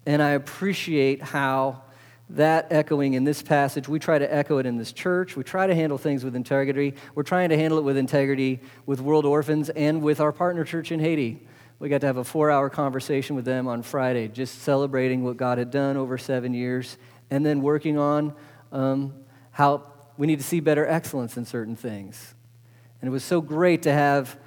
And 0.06 0.22
I 0.22 0.30
appreciate 0.30 1.22
how 1.22 1.82
that 2.30 2.68
echoing 2.70 3.14
in 3.14 3.24
this 3.24 3.42
passage, 3.42 3.88
we 3.88 3.98
try 3.98 4.18
to 4.18 4.34
echo 4.34 4.58
it 4.58 4.66
in 4.66 4.78
this 4.78 4.92
church. 4.92 5.36
We 5.36 5.44
try 5.44 5.66
to 5.66 5.74
handle 5.74 5.98
things 5.98 6.24
with 6.24 6.34
integrity. 6.34 6.94
We're 7.14 7.24
trying 7.24 7.50
to 7.50 7.56
handle 7.56 7.78
it 7.78 7.82
with 7.82 7.96
integrity 7.96 8.60
with 8.86 9.00
World 9.00 9.26
Orphans 9.26 9.68
and 9.68 10.02
with 10.02 10.20
our 10.20 10.32
partner 10.32 10.64
church 10.64 10.92
in 10.92 11.00
Haiti. 11.00 11.46
We 11.78 11.88
got 11.88 12.00
to 12.02 12.06
have 12.06 12.16
a 12.16 12.24
four 12.24 12.50
hour 12.50 12.70
conversation 12.70 13.36
with 13.36 13.44
them 13.44 13.66
on 13.66 13.82
Friday, 13.82 14.28
just 14.28 14.62
celebrating 14.62 15.24
what 15.24 15.36
God 15.36 15.58
had 15.58 15.70
done 15.70 15.96
over 15.96 16.16
seven 16.16 16.54
years 16.54 16.96
and 17.30 17.44
then 17.44 17.60
working 17.60 17.98
on 17.98 18.34
um, 18.70 19.14
how 19.50 19.84
we 20.16 20.26
need 20.26 20.38
to 20.38 20.44
see 20.44 20.60
better 20.60 20.86
excellence 20.86 21.36
in 21.36 21.44
certain 21.44 21.76
things. 21.76 22.34
And 23.00 23.08
it 23.08 23.10
was 23.10 23.24
so 23.24 23.40
great 23.40 23.82
to 23.82 23.92
have 23.92 24.38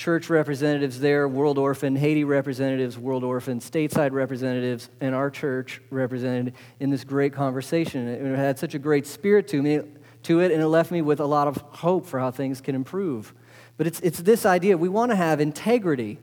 church 0.00 0.30
representatives 0.30 0.98
there, 0.98 1.28
World 1.28 1.58
Orphan, 1.58 1.94
Haiti 1.94 2.24
representatives, 2.24 2.96
World 2.96 3.22
Orphan, 3.22 3.60
stateside 3.60 4.12
representatives, 4.12 4.88
and 5.02 5.14
our 5.14 5.28
church 5.28 5.82
represented 5.90 6.54
in 6.80 6.88
this 6.88 7.04
great 7.04 7.34
conversation. 7.34 8.08
It 8.08 8.34
had 8.34 8.58
such 8.58 8.74
a 8.74 8.78
great 8.78 9.06
spirit 9.06 9.46
to 9.48 9.62
me, 9.62 9.80
to 10.22 10.40
it, 10.40 10.52
and 10.52 10.62
it 10.62 10.68
left 10.68 10.90
me 10.90 11.02
with 11.02 11.20
a 11.20 11.26
lot 11.26 11.48
of 11.48 11.58
hope 11.58 12.06
for 12.06 12.18
how 12.18 12.30
things 12.30 12.62
can 12.62 12.74
improve. 12.74 13.34
But 13.76 13.86
it's, 13.86 14.00
it's 14.00 14.20
this 14.20 14.46
idea 14.46 14.78
we 14.78 14.88
want 14.88 15.10
to 15.10 15.16
have 15.16 15.38
integrity 15.38 16.16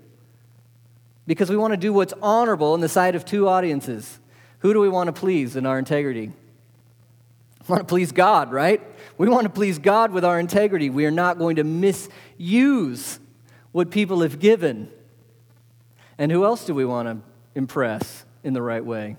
because 1.28 1.52
we 1.52 1.56
want 1.56 1.74
to 1.74 1.78
do 1.78 1.94
what's 1.94 2.16
honorable 2.20 2.74
in 2.74 2.82
the 2.82 2.90
sight 2.90 3.14
of 3.14 3.26
two 3.26 3.48
audiences. 3.48 4.20
Who 4.62 4.74
do 4.74 4.80
we 4.80 4.90
want 4.90 5.06
to 5.06 5.14
please 5.14 5.56
in 5.56 5.68
our 5.68 5.78
integrity? 5.78 6.32
We 7.62 7.68
want 7.68 7.82
to 7.82 7.88
please 7.88 8.12
God, 8.12 8.52
right? 8.52 8.82
We 9.20 9.30
want 9.30 9.44
to 9.44 9.52
please 9.52 9.78
God 9.78 10.12
with 10.14 10.26
our 10.26 10.40
integrity. 10.40 10.90
We 10.90 11.06
are 11.06 11.12
not 11.12 11.38
going 11.38 11.58
to 11.58 11.64
misuse 11.64 13.20
what 13.78 13.92
people 13.92 14.22
have 14.22 14.40
given. 14.40 14.90
And 16.18 16.32
who 16.32 16.46
else 16.46 16.66
do 16.66 16.74
we 16.74 16.84
want 16.84 17.08
to 17.08 17.20
impress 17.54 18.26
in 18.44 18.54
the 18.54 18.62
right 18.64 18.84
way? 18.84 19.18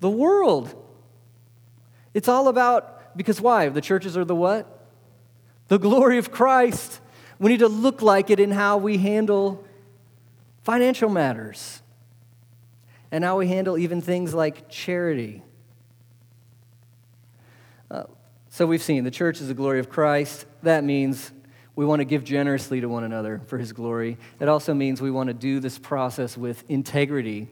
The 0.00 0.10
world. 0.10 0.74
It's 2.12 2.26
all 2.26 2.48
about, 2.48 3.16
because 3.16 3.40
why? 3.40 3.68
The 3.68 3.80
churches 3.80 4.16
are 4.16 4.24
the 4.24 4.34
what? 4.34 4.88
The 5.68 5.78
glory 5.78 6.18
of 6.18 6.32
Christ. 6.32 6.98
We 7.38 7.52
need 7.52 7.60
to 7.60 7.68
look 7.68 8.02
like 8.02 8.30
it 8.30 8.40
in 8.40 8.50
how 8.50 8.78
we 8.78 8.98
handle 8.98 9.64
financial 10.64 11.08
matters 11.08 11.80
and 13.12 13.22
how 13.22 13.38
we 13.38 13.46
handle 13.46 13.78
even 13.78 14.00
things 14.00 14.34
like 14.34 14.68
charity. 14.68 15.44
Uh, 17.92 18.02
so 18.48 18.66
we've 18.66 18.82
seen 18.82 19.04
the 19.04 19.12
church 19.12 19.40
is 19.40 19.46
the 19.46 19.54
glory 19.54 19.78
of 19.78 19.88
Christ. 19.88 20.46
That 20.64 20.82
means 20.82 21.30
we 21.78 21.86
want 21.86 22.00
to 22.00 22.04
give 22.04 22.24
generously 22.24 22.80
to 22.80 22.88
one 22.88 23.04
another 23.04 23.40
for 23.46 23.56
his 23.56 23.72
glory. 23.72 24.18
It 24.40 24.48
also 24.48 24.74
means 24.74 25.00
we 25.00 25.12
want 25.12 25.28
to 25.28 25.32
do 25.32 25.60
this 25.60 25.78
process 25.78 26.36
with 26.36 26.64
integrity 26.68 27.46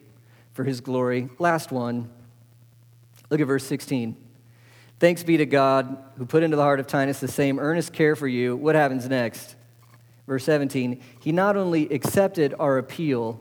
for 0.52 0.64
his 0.64 0.80
glory. 0.80 1.28
Last 1.38 1.70
one. 1.70 2.10
Look 3.30 3.40
at 3.40 3.46
verse 3.46 3.62
16. 3.62 4.16
Thanks 4.98 5.22
be 5.22 5.36
to 5.36 5.46
God 5.46 5.96
who 6.18 6.26
put 6.26 6.42
into 6.42 6.56
the 6.56 6.64
heart 6.64 6.80
of 6.80 6.88
Titus 6.88 7.20
the 7.20 7.28
same 7.28 7.60
earnest 7.60 7.92
care 7.92 8.16
for 8.16 8.26
you. 8.26 8.56
What 8.56 8.74
happens 8.74 9.08
next? 9.08 9.54
Verse 10.26 10.42
17. 10.42 11.00
He 11.20 11.30
not 11.30 11.56
only 11.56 11.88
accepted 11.90 12.52
our 12.58 12.78
appeal, 12.78 13.40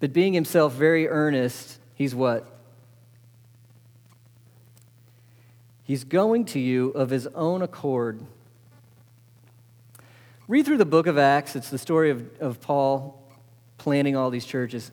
but 0.00 0.12
being 0.12 0.32
himself 0.32 0.72
very 0.72 1.06
earnest, 1.06 1.78
he's 1.94 2.16
what? 2.16 2.50
He's 5.84 6.02
going 6.02 6.46
to 6.46 6.58
you 6.58 6.88
of 6.88 7.10
his 7.10 7.28
own 7.28 7.62
accord 7.62 8.26
Read 10.48 10.66
through 10.66 10.78
the 10.78 10.84
book 10.84 11.06
of 11.06 11.18
Acts. 11.18 11.54
It's 11.54 11.70
the 11.70 11.78
story 11.78 12.10
of, 12.10 12.28
of 12.40 12.60
Paul 12.60 13.22
planning 13.78 14.16
all 14.16 14.28
these 14.30 14.44
churches. 14.44 14.90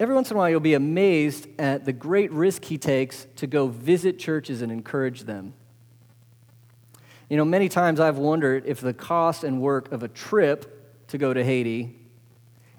Every 0.00 0.14
once 0.14 0.30
in 0.30 0.36
a 0.36 0.38
while, 0.38 0.48
you'll 0.48 0.60
be 0.60 0.74
amazed 0.74 1.46
at 1.58 1.84
the 1.84 1.92
great 1.92 2.32
risk 2.32 2.64
he 2.64 2.78
takes 2.78 3.26
to 3.36 3.46
go 3.46 3.68
visit 3.68 4.18
churches 4.18 4.62
and 4.62 4.72
encourage 4.72 5.22
them. 5.22 5.52
You 7.28 7.36
know, 7.36 7.44
many 7.44 7.68
times 7.68 8.00
I've 8.00 8.18
wondered 8.18 8.64
if 8.66 8.80
the 8.80 8.94
cost 8.94 9.44
and 9.44 9.60
work 9.60 9.92
of 9.92 10.02
a 10.02 10.08
trip 10.08 11.06
to 11.08 11.18
go 11.18 11.34
to 11.34 11.44
Haiti 11.44 11.94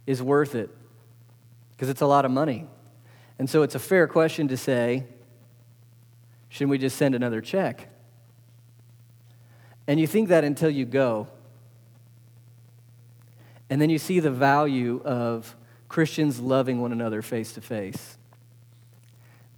is 0.06 0.22
worth 0.22 0.56
it, 0.56 0.70
because 1.76 1.90
it's 1.90 2.02
a 2.02 2.08
lot 2.08 2.26
of 2.26 2.32
money. 2.32 2.68
And 3.40 3.50
so 3.50 3.62
it's 3.62 3.76
a 3.76 3.80
fair 3.80 4.08
question 4.08 4.48
to 4.48 4.58
say, 4.58 5.04
shouldn't 6.50 6.72
we 6.72 6.78
just 6.78 6.98
send 6.98 7.14
another 7.14 7.42
check? 7.42 7.90
And 9.86 10.00
you 10.00 10.08
think 10.08 10.30
that 10.30 10.44
until 10.44 10.70
you 10.70 10.86
go. 10.86 11.28
And 13.70 13.82
then 13.82 13.90
you 13.90 14.00
see 14.00 14.20
the 14.20 14.32
value 14.32 15.02
of 15.04 15.56
Christians 15.90 16.40
loving 16.40 16.82
one 16.82 16.92
another 16.92 17.22
face 17.22 17.54
to 17.54 17.62
face. 17.62 18.18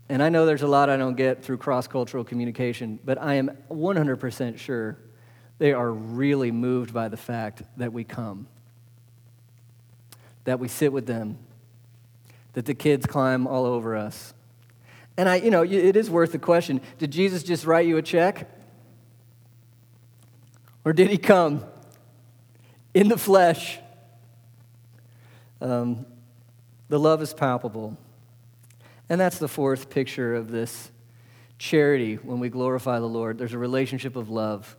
And 0.07 0.23
I 0.23 0.29
know 0.29 0.45
there's 0.47 0.63
a 0.63 0.67
lot 0.67 0.89
I 0.89 0.97
don't 0.97 1.15
get 1.15 1.43
through 1.43 1.57
cross 1.57 1.87
cultural 1.87 2.23
communication, 2.23 2.99
but 3.05 3.21
I 3.21 3.35
am 3.35 3.55
100% 3.69 4.57
sure 4.57 4.97
they 5.59 5.71
are 5.71 5.91
really 5.91 6.51
moved 6.51 6.93
by 6.93 7.09
the 7.09 7.17
fact 7.17 7.61
that 7.77 7.93
we 7.93 8.03
come, 8.03 8.47
that 10.45 10.59
we 10.59 10.67
sit 10.67 10.91
with 10.91 11.05
them, 11.05 11.37
that 12.53 12.65
the 12.65 12.73
kids 12.73 13.05
climb 13.05 13.45
all 13.45 13.65
over 13.65 13.95
us. 13.95 14.33
And 15.15 15.29
I, 15.29 15.35
you 15.35 15.51
know, 15.51 15.63
it 15.63 15.95
is 15.95 16.09
worth 16.09 16.31
the 16.31 16.39
question 16.39 16.81
did 16.97 17.11
Jesus 17.11 17.43
just 17.43 17.65
write 17.65 17.85
you 17.85 17.97
a 17.97 18.01
check? 18.01 18.49
Or 20.85 20.93
did 20.93 21.09
he 21.09 21.17
come 21.17 21.65
in 22.93 23.09
the 23.09 23.17
flesh? 23.17 23.79
Um, 25.61 26.05
the 26.87 26.99
love 26.99 27.21
is 27.21 27.33
palpable. 27.33 27.97
And 29.09 29.19
that's 29.19 29.39
the 29.39 29.47
fourth 29.47 29.89
picture 29.89 30.35
of 30.35 30.51
this 30.51 30.91
charity 31.57 32.15
when 32.15 32.39
we 32.39 32.49
glorify 32.49 32.99
the 32.99 33.07
Lord. 33.07 33.37
There's 33.37 33.53
a 33.53 33.57
relationship 33.57 34.15
of 34.15 34.29
love. 34.29 34.77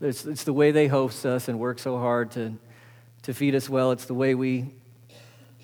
It's, 0.00 0.24
it's 0.24 0.44
the 0.44 0.52
way 0.52 0.70
they 0.70 0.86
host 0.88 1.24
us 1.26 1.48
and 1.48 1.58
work 1.58 1.78
so 1.78 1.98
hard 1.98 2.30
to, 2.32 2.56
to 3.22 3.34
feed 3.34 3.54
us 3.54 3.68
well. 3.68 3.92
It's 3.92 4.06
the 4.06 4.14
way 4.14 4.34
we 4.34 4.74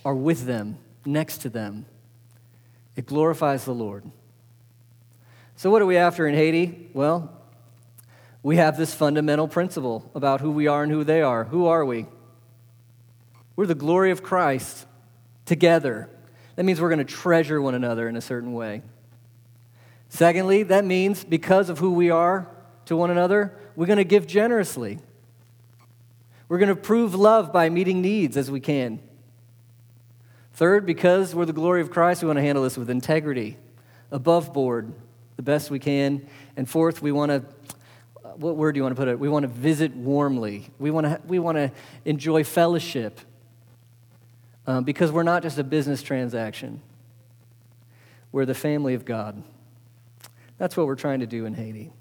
are 0.05 0.15
with 0.15 0.47
them, 0.47 0.79
next 1.05 1.39
to 1.39 1.49
them. 1.49 1.87
It 2.95 3.07
glorifies 3.07 3.65
the 3.65 3.75
Lord. 3.75 4.05
So, 5.57 5.71
what 5.71 5.83
are 5.83 5.87
we 5.87 5.97
after 5.97 6.27
in 6.27 6.35
Haiti? 6.35 6.91
Well, 6.93 7.33
we 8.43 8.57
have 8.57 8.77
this 8.77 8.95
fundamental 8.95 9.49
principle 9.49 10.11
about 10.15 10.41
who 10.41 10.51
we 10.51 10.67
are 10.67 10.83
and 10.83 10.93
who 10.93 11.03
they 11.03 11.23
are. 11.23 11.45
Who 11.45 11.67
are 11.67 11.85
we? 11.85 12.07
We're 13.57 13.67
the 13.67 13.75
glory 13.75 14.11
of 14.11 14.23
Christ 14.23 14.87
together. 15.47 16.11
That 16.57 16.65
means 16.65 16.81
we're 16.81 16.91
going 16.91 16.99
to 16.99 17.05
treasure 17.05 17.61
one 17.61 17.75
another 17.75 18.09
in 18.09 18.17
a 18.17 18.21
certain 18.21 18.53
way. 18.53 18.83
Secondly, 20.09 20.63
that 20.65 20.85
means 20.85 21.25
because 21.25 21.69
of 21.69 21.79
who 21.79 21.93
we 21.93 22.11
are 22.11 22.49
to 22.85 22.97
one 22.97 23.11
another, 23.11 23.57
we're 23.75 23.87
going 23.87 23.97
to 23.97 24.05
give 24.05 24.27
generously. 24.27 24.99
We're 26.49 26.59
going 26.59 26.69
to 26.69 26.77
prove 26.77 27.15
love 27.15 27.53
by 27.53 27.69
meeting 27.71 28.01
needs 28.01 28.37
as 28.37 28.51
we 28.51 28.61
can. 28.61 29.01
Third, 30.53 30.87
because 30.87 31.35
we're 31.35 31.45
the 31.45 31.53
glory 31.53 31.81
of 31.81 31.91
Christ, 31.91 32.23
we 32.23 32.29
want 32.29 32.39
to 32.39 32.43
handle 32.43 32.63
this 32.63 32.79
with 32.79 32.89
integrity, 32.89 33.59
above 34.11 34.53
board, 34.53 34.93
the 35.37 35.43
best 35.43 35.71
we 35.71 35.79
can. 35.79 36.27
And 36.57 36.69
fourth, 36.69 37.03
we 37.03 37.13
want 37.13 37.31
to 37.31 37.45
what 38.37 38.57
word 38.57 38.73
do 38.73 38.79
you 38.79 38.83
want 38.83 38.95
to 38.95 39.01
put 39.01 39.09
it? 39.09 39.19
We 39.19 39.31
want 39.31 39.45
to 39.45 39.49
visit 39.49 39.95
warmly. 39.95 40.69
We 40.79 40.91
want 40.91 41.07
to, 41.07 41.21
we 41.27 41.39
want 41.39 41.57
to 41.57 41.73
enjoy 42.05 42.45
fellowship 42.45 43.21
um, 44.67 44.85
because 44.85 45.13
we're 45.13 45.23
not 45.23 45.43
just 45.43 45.59
a 45.59 45.65
business 45.65 46.03
transaction, 46.03 46.81
we're 48.33 48.47
the 48.47 48.55
family 48.55 48.95
of 48.95 49.05
God. 49.05 49.43
That's 50.59 50.77
what 50.77 50.87
we're 50.87 50.97
trying 50.97 51.21
to 51.21 51.27
do 51.27 51.47
in 51.47 51.55
Haiti. 51.55 51.93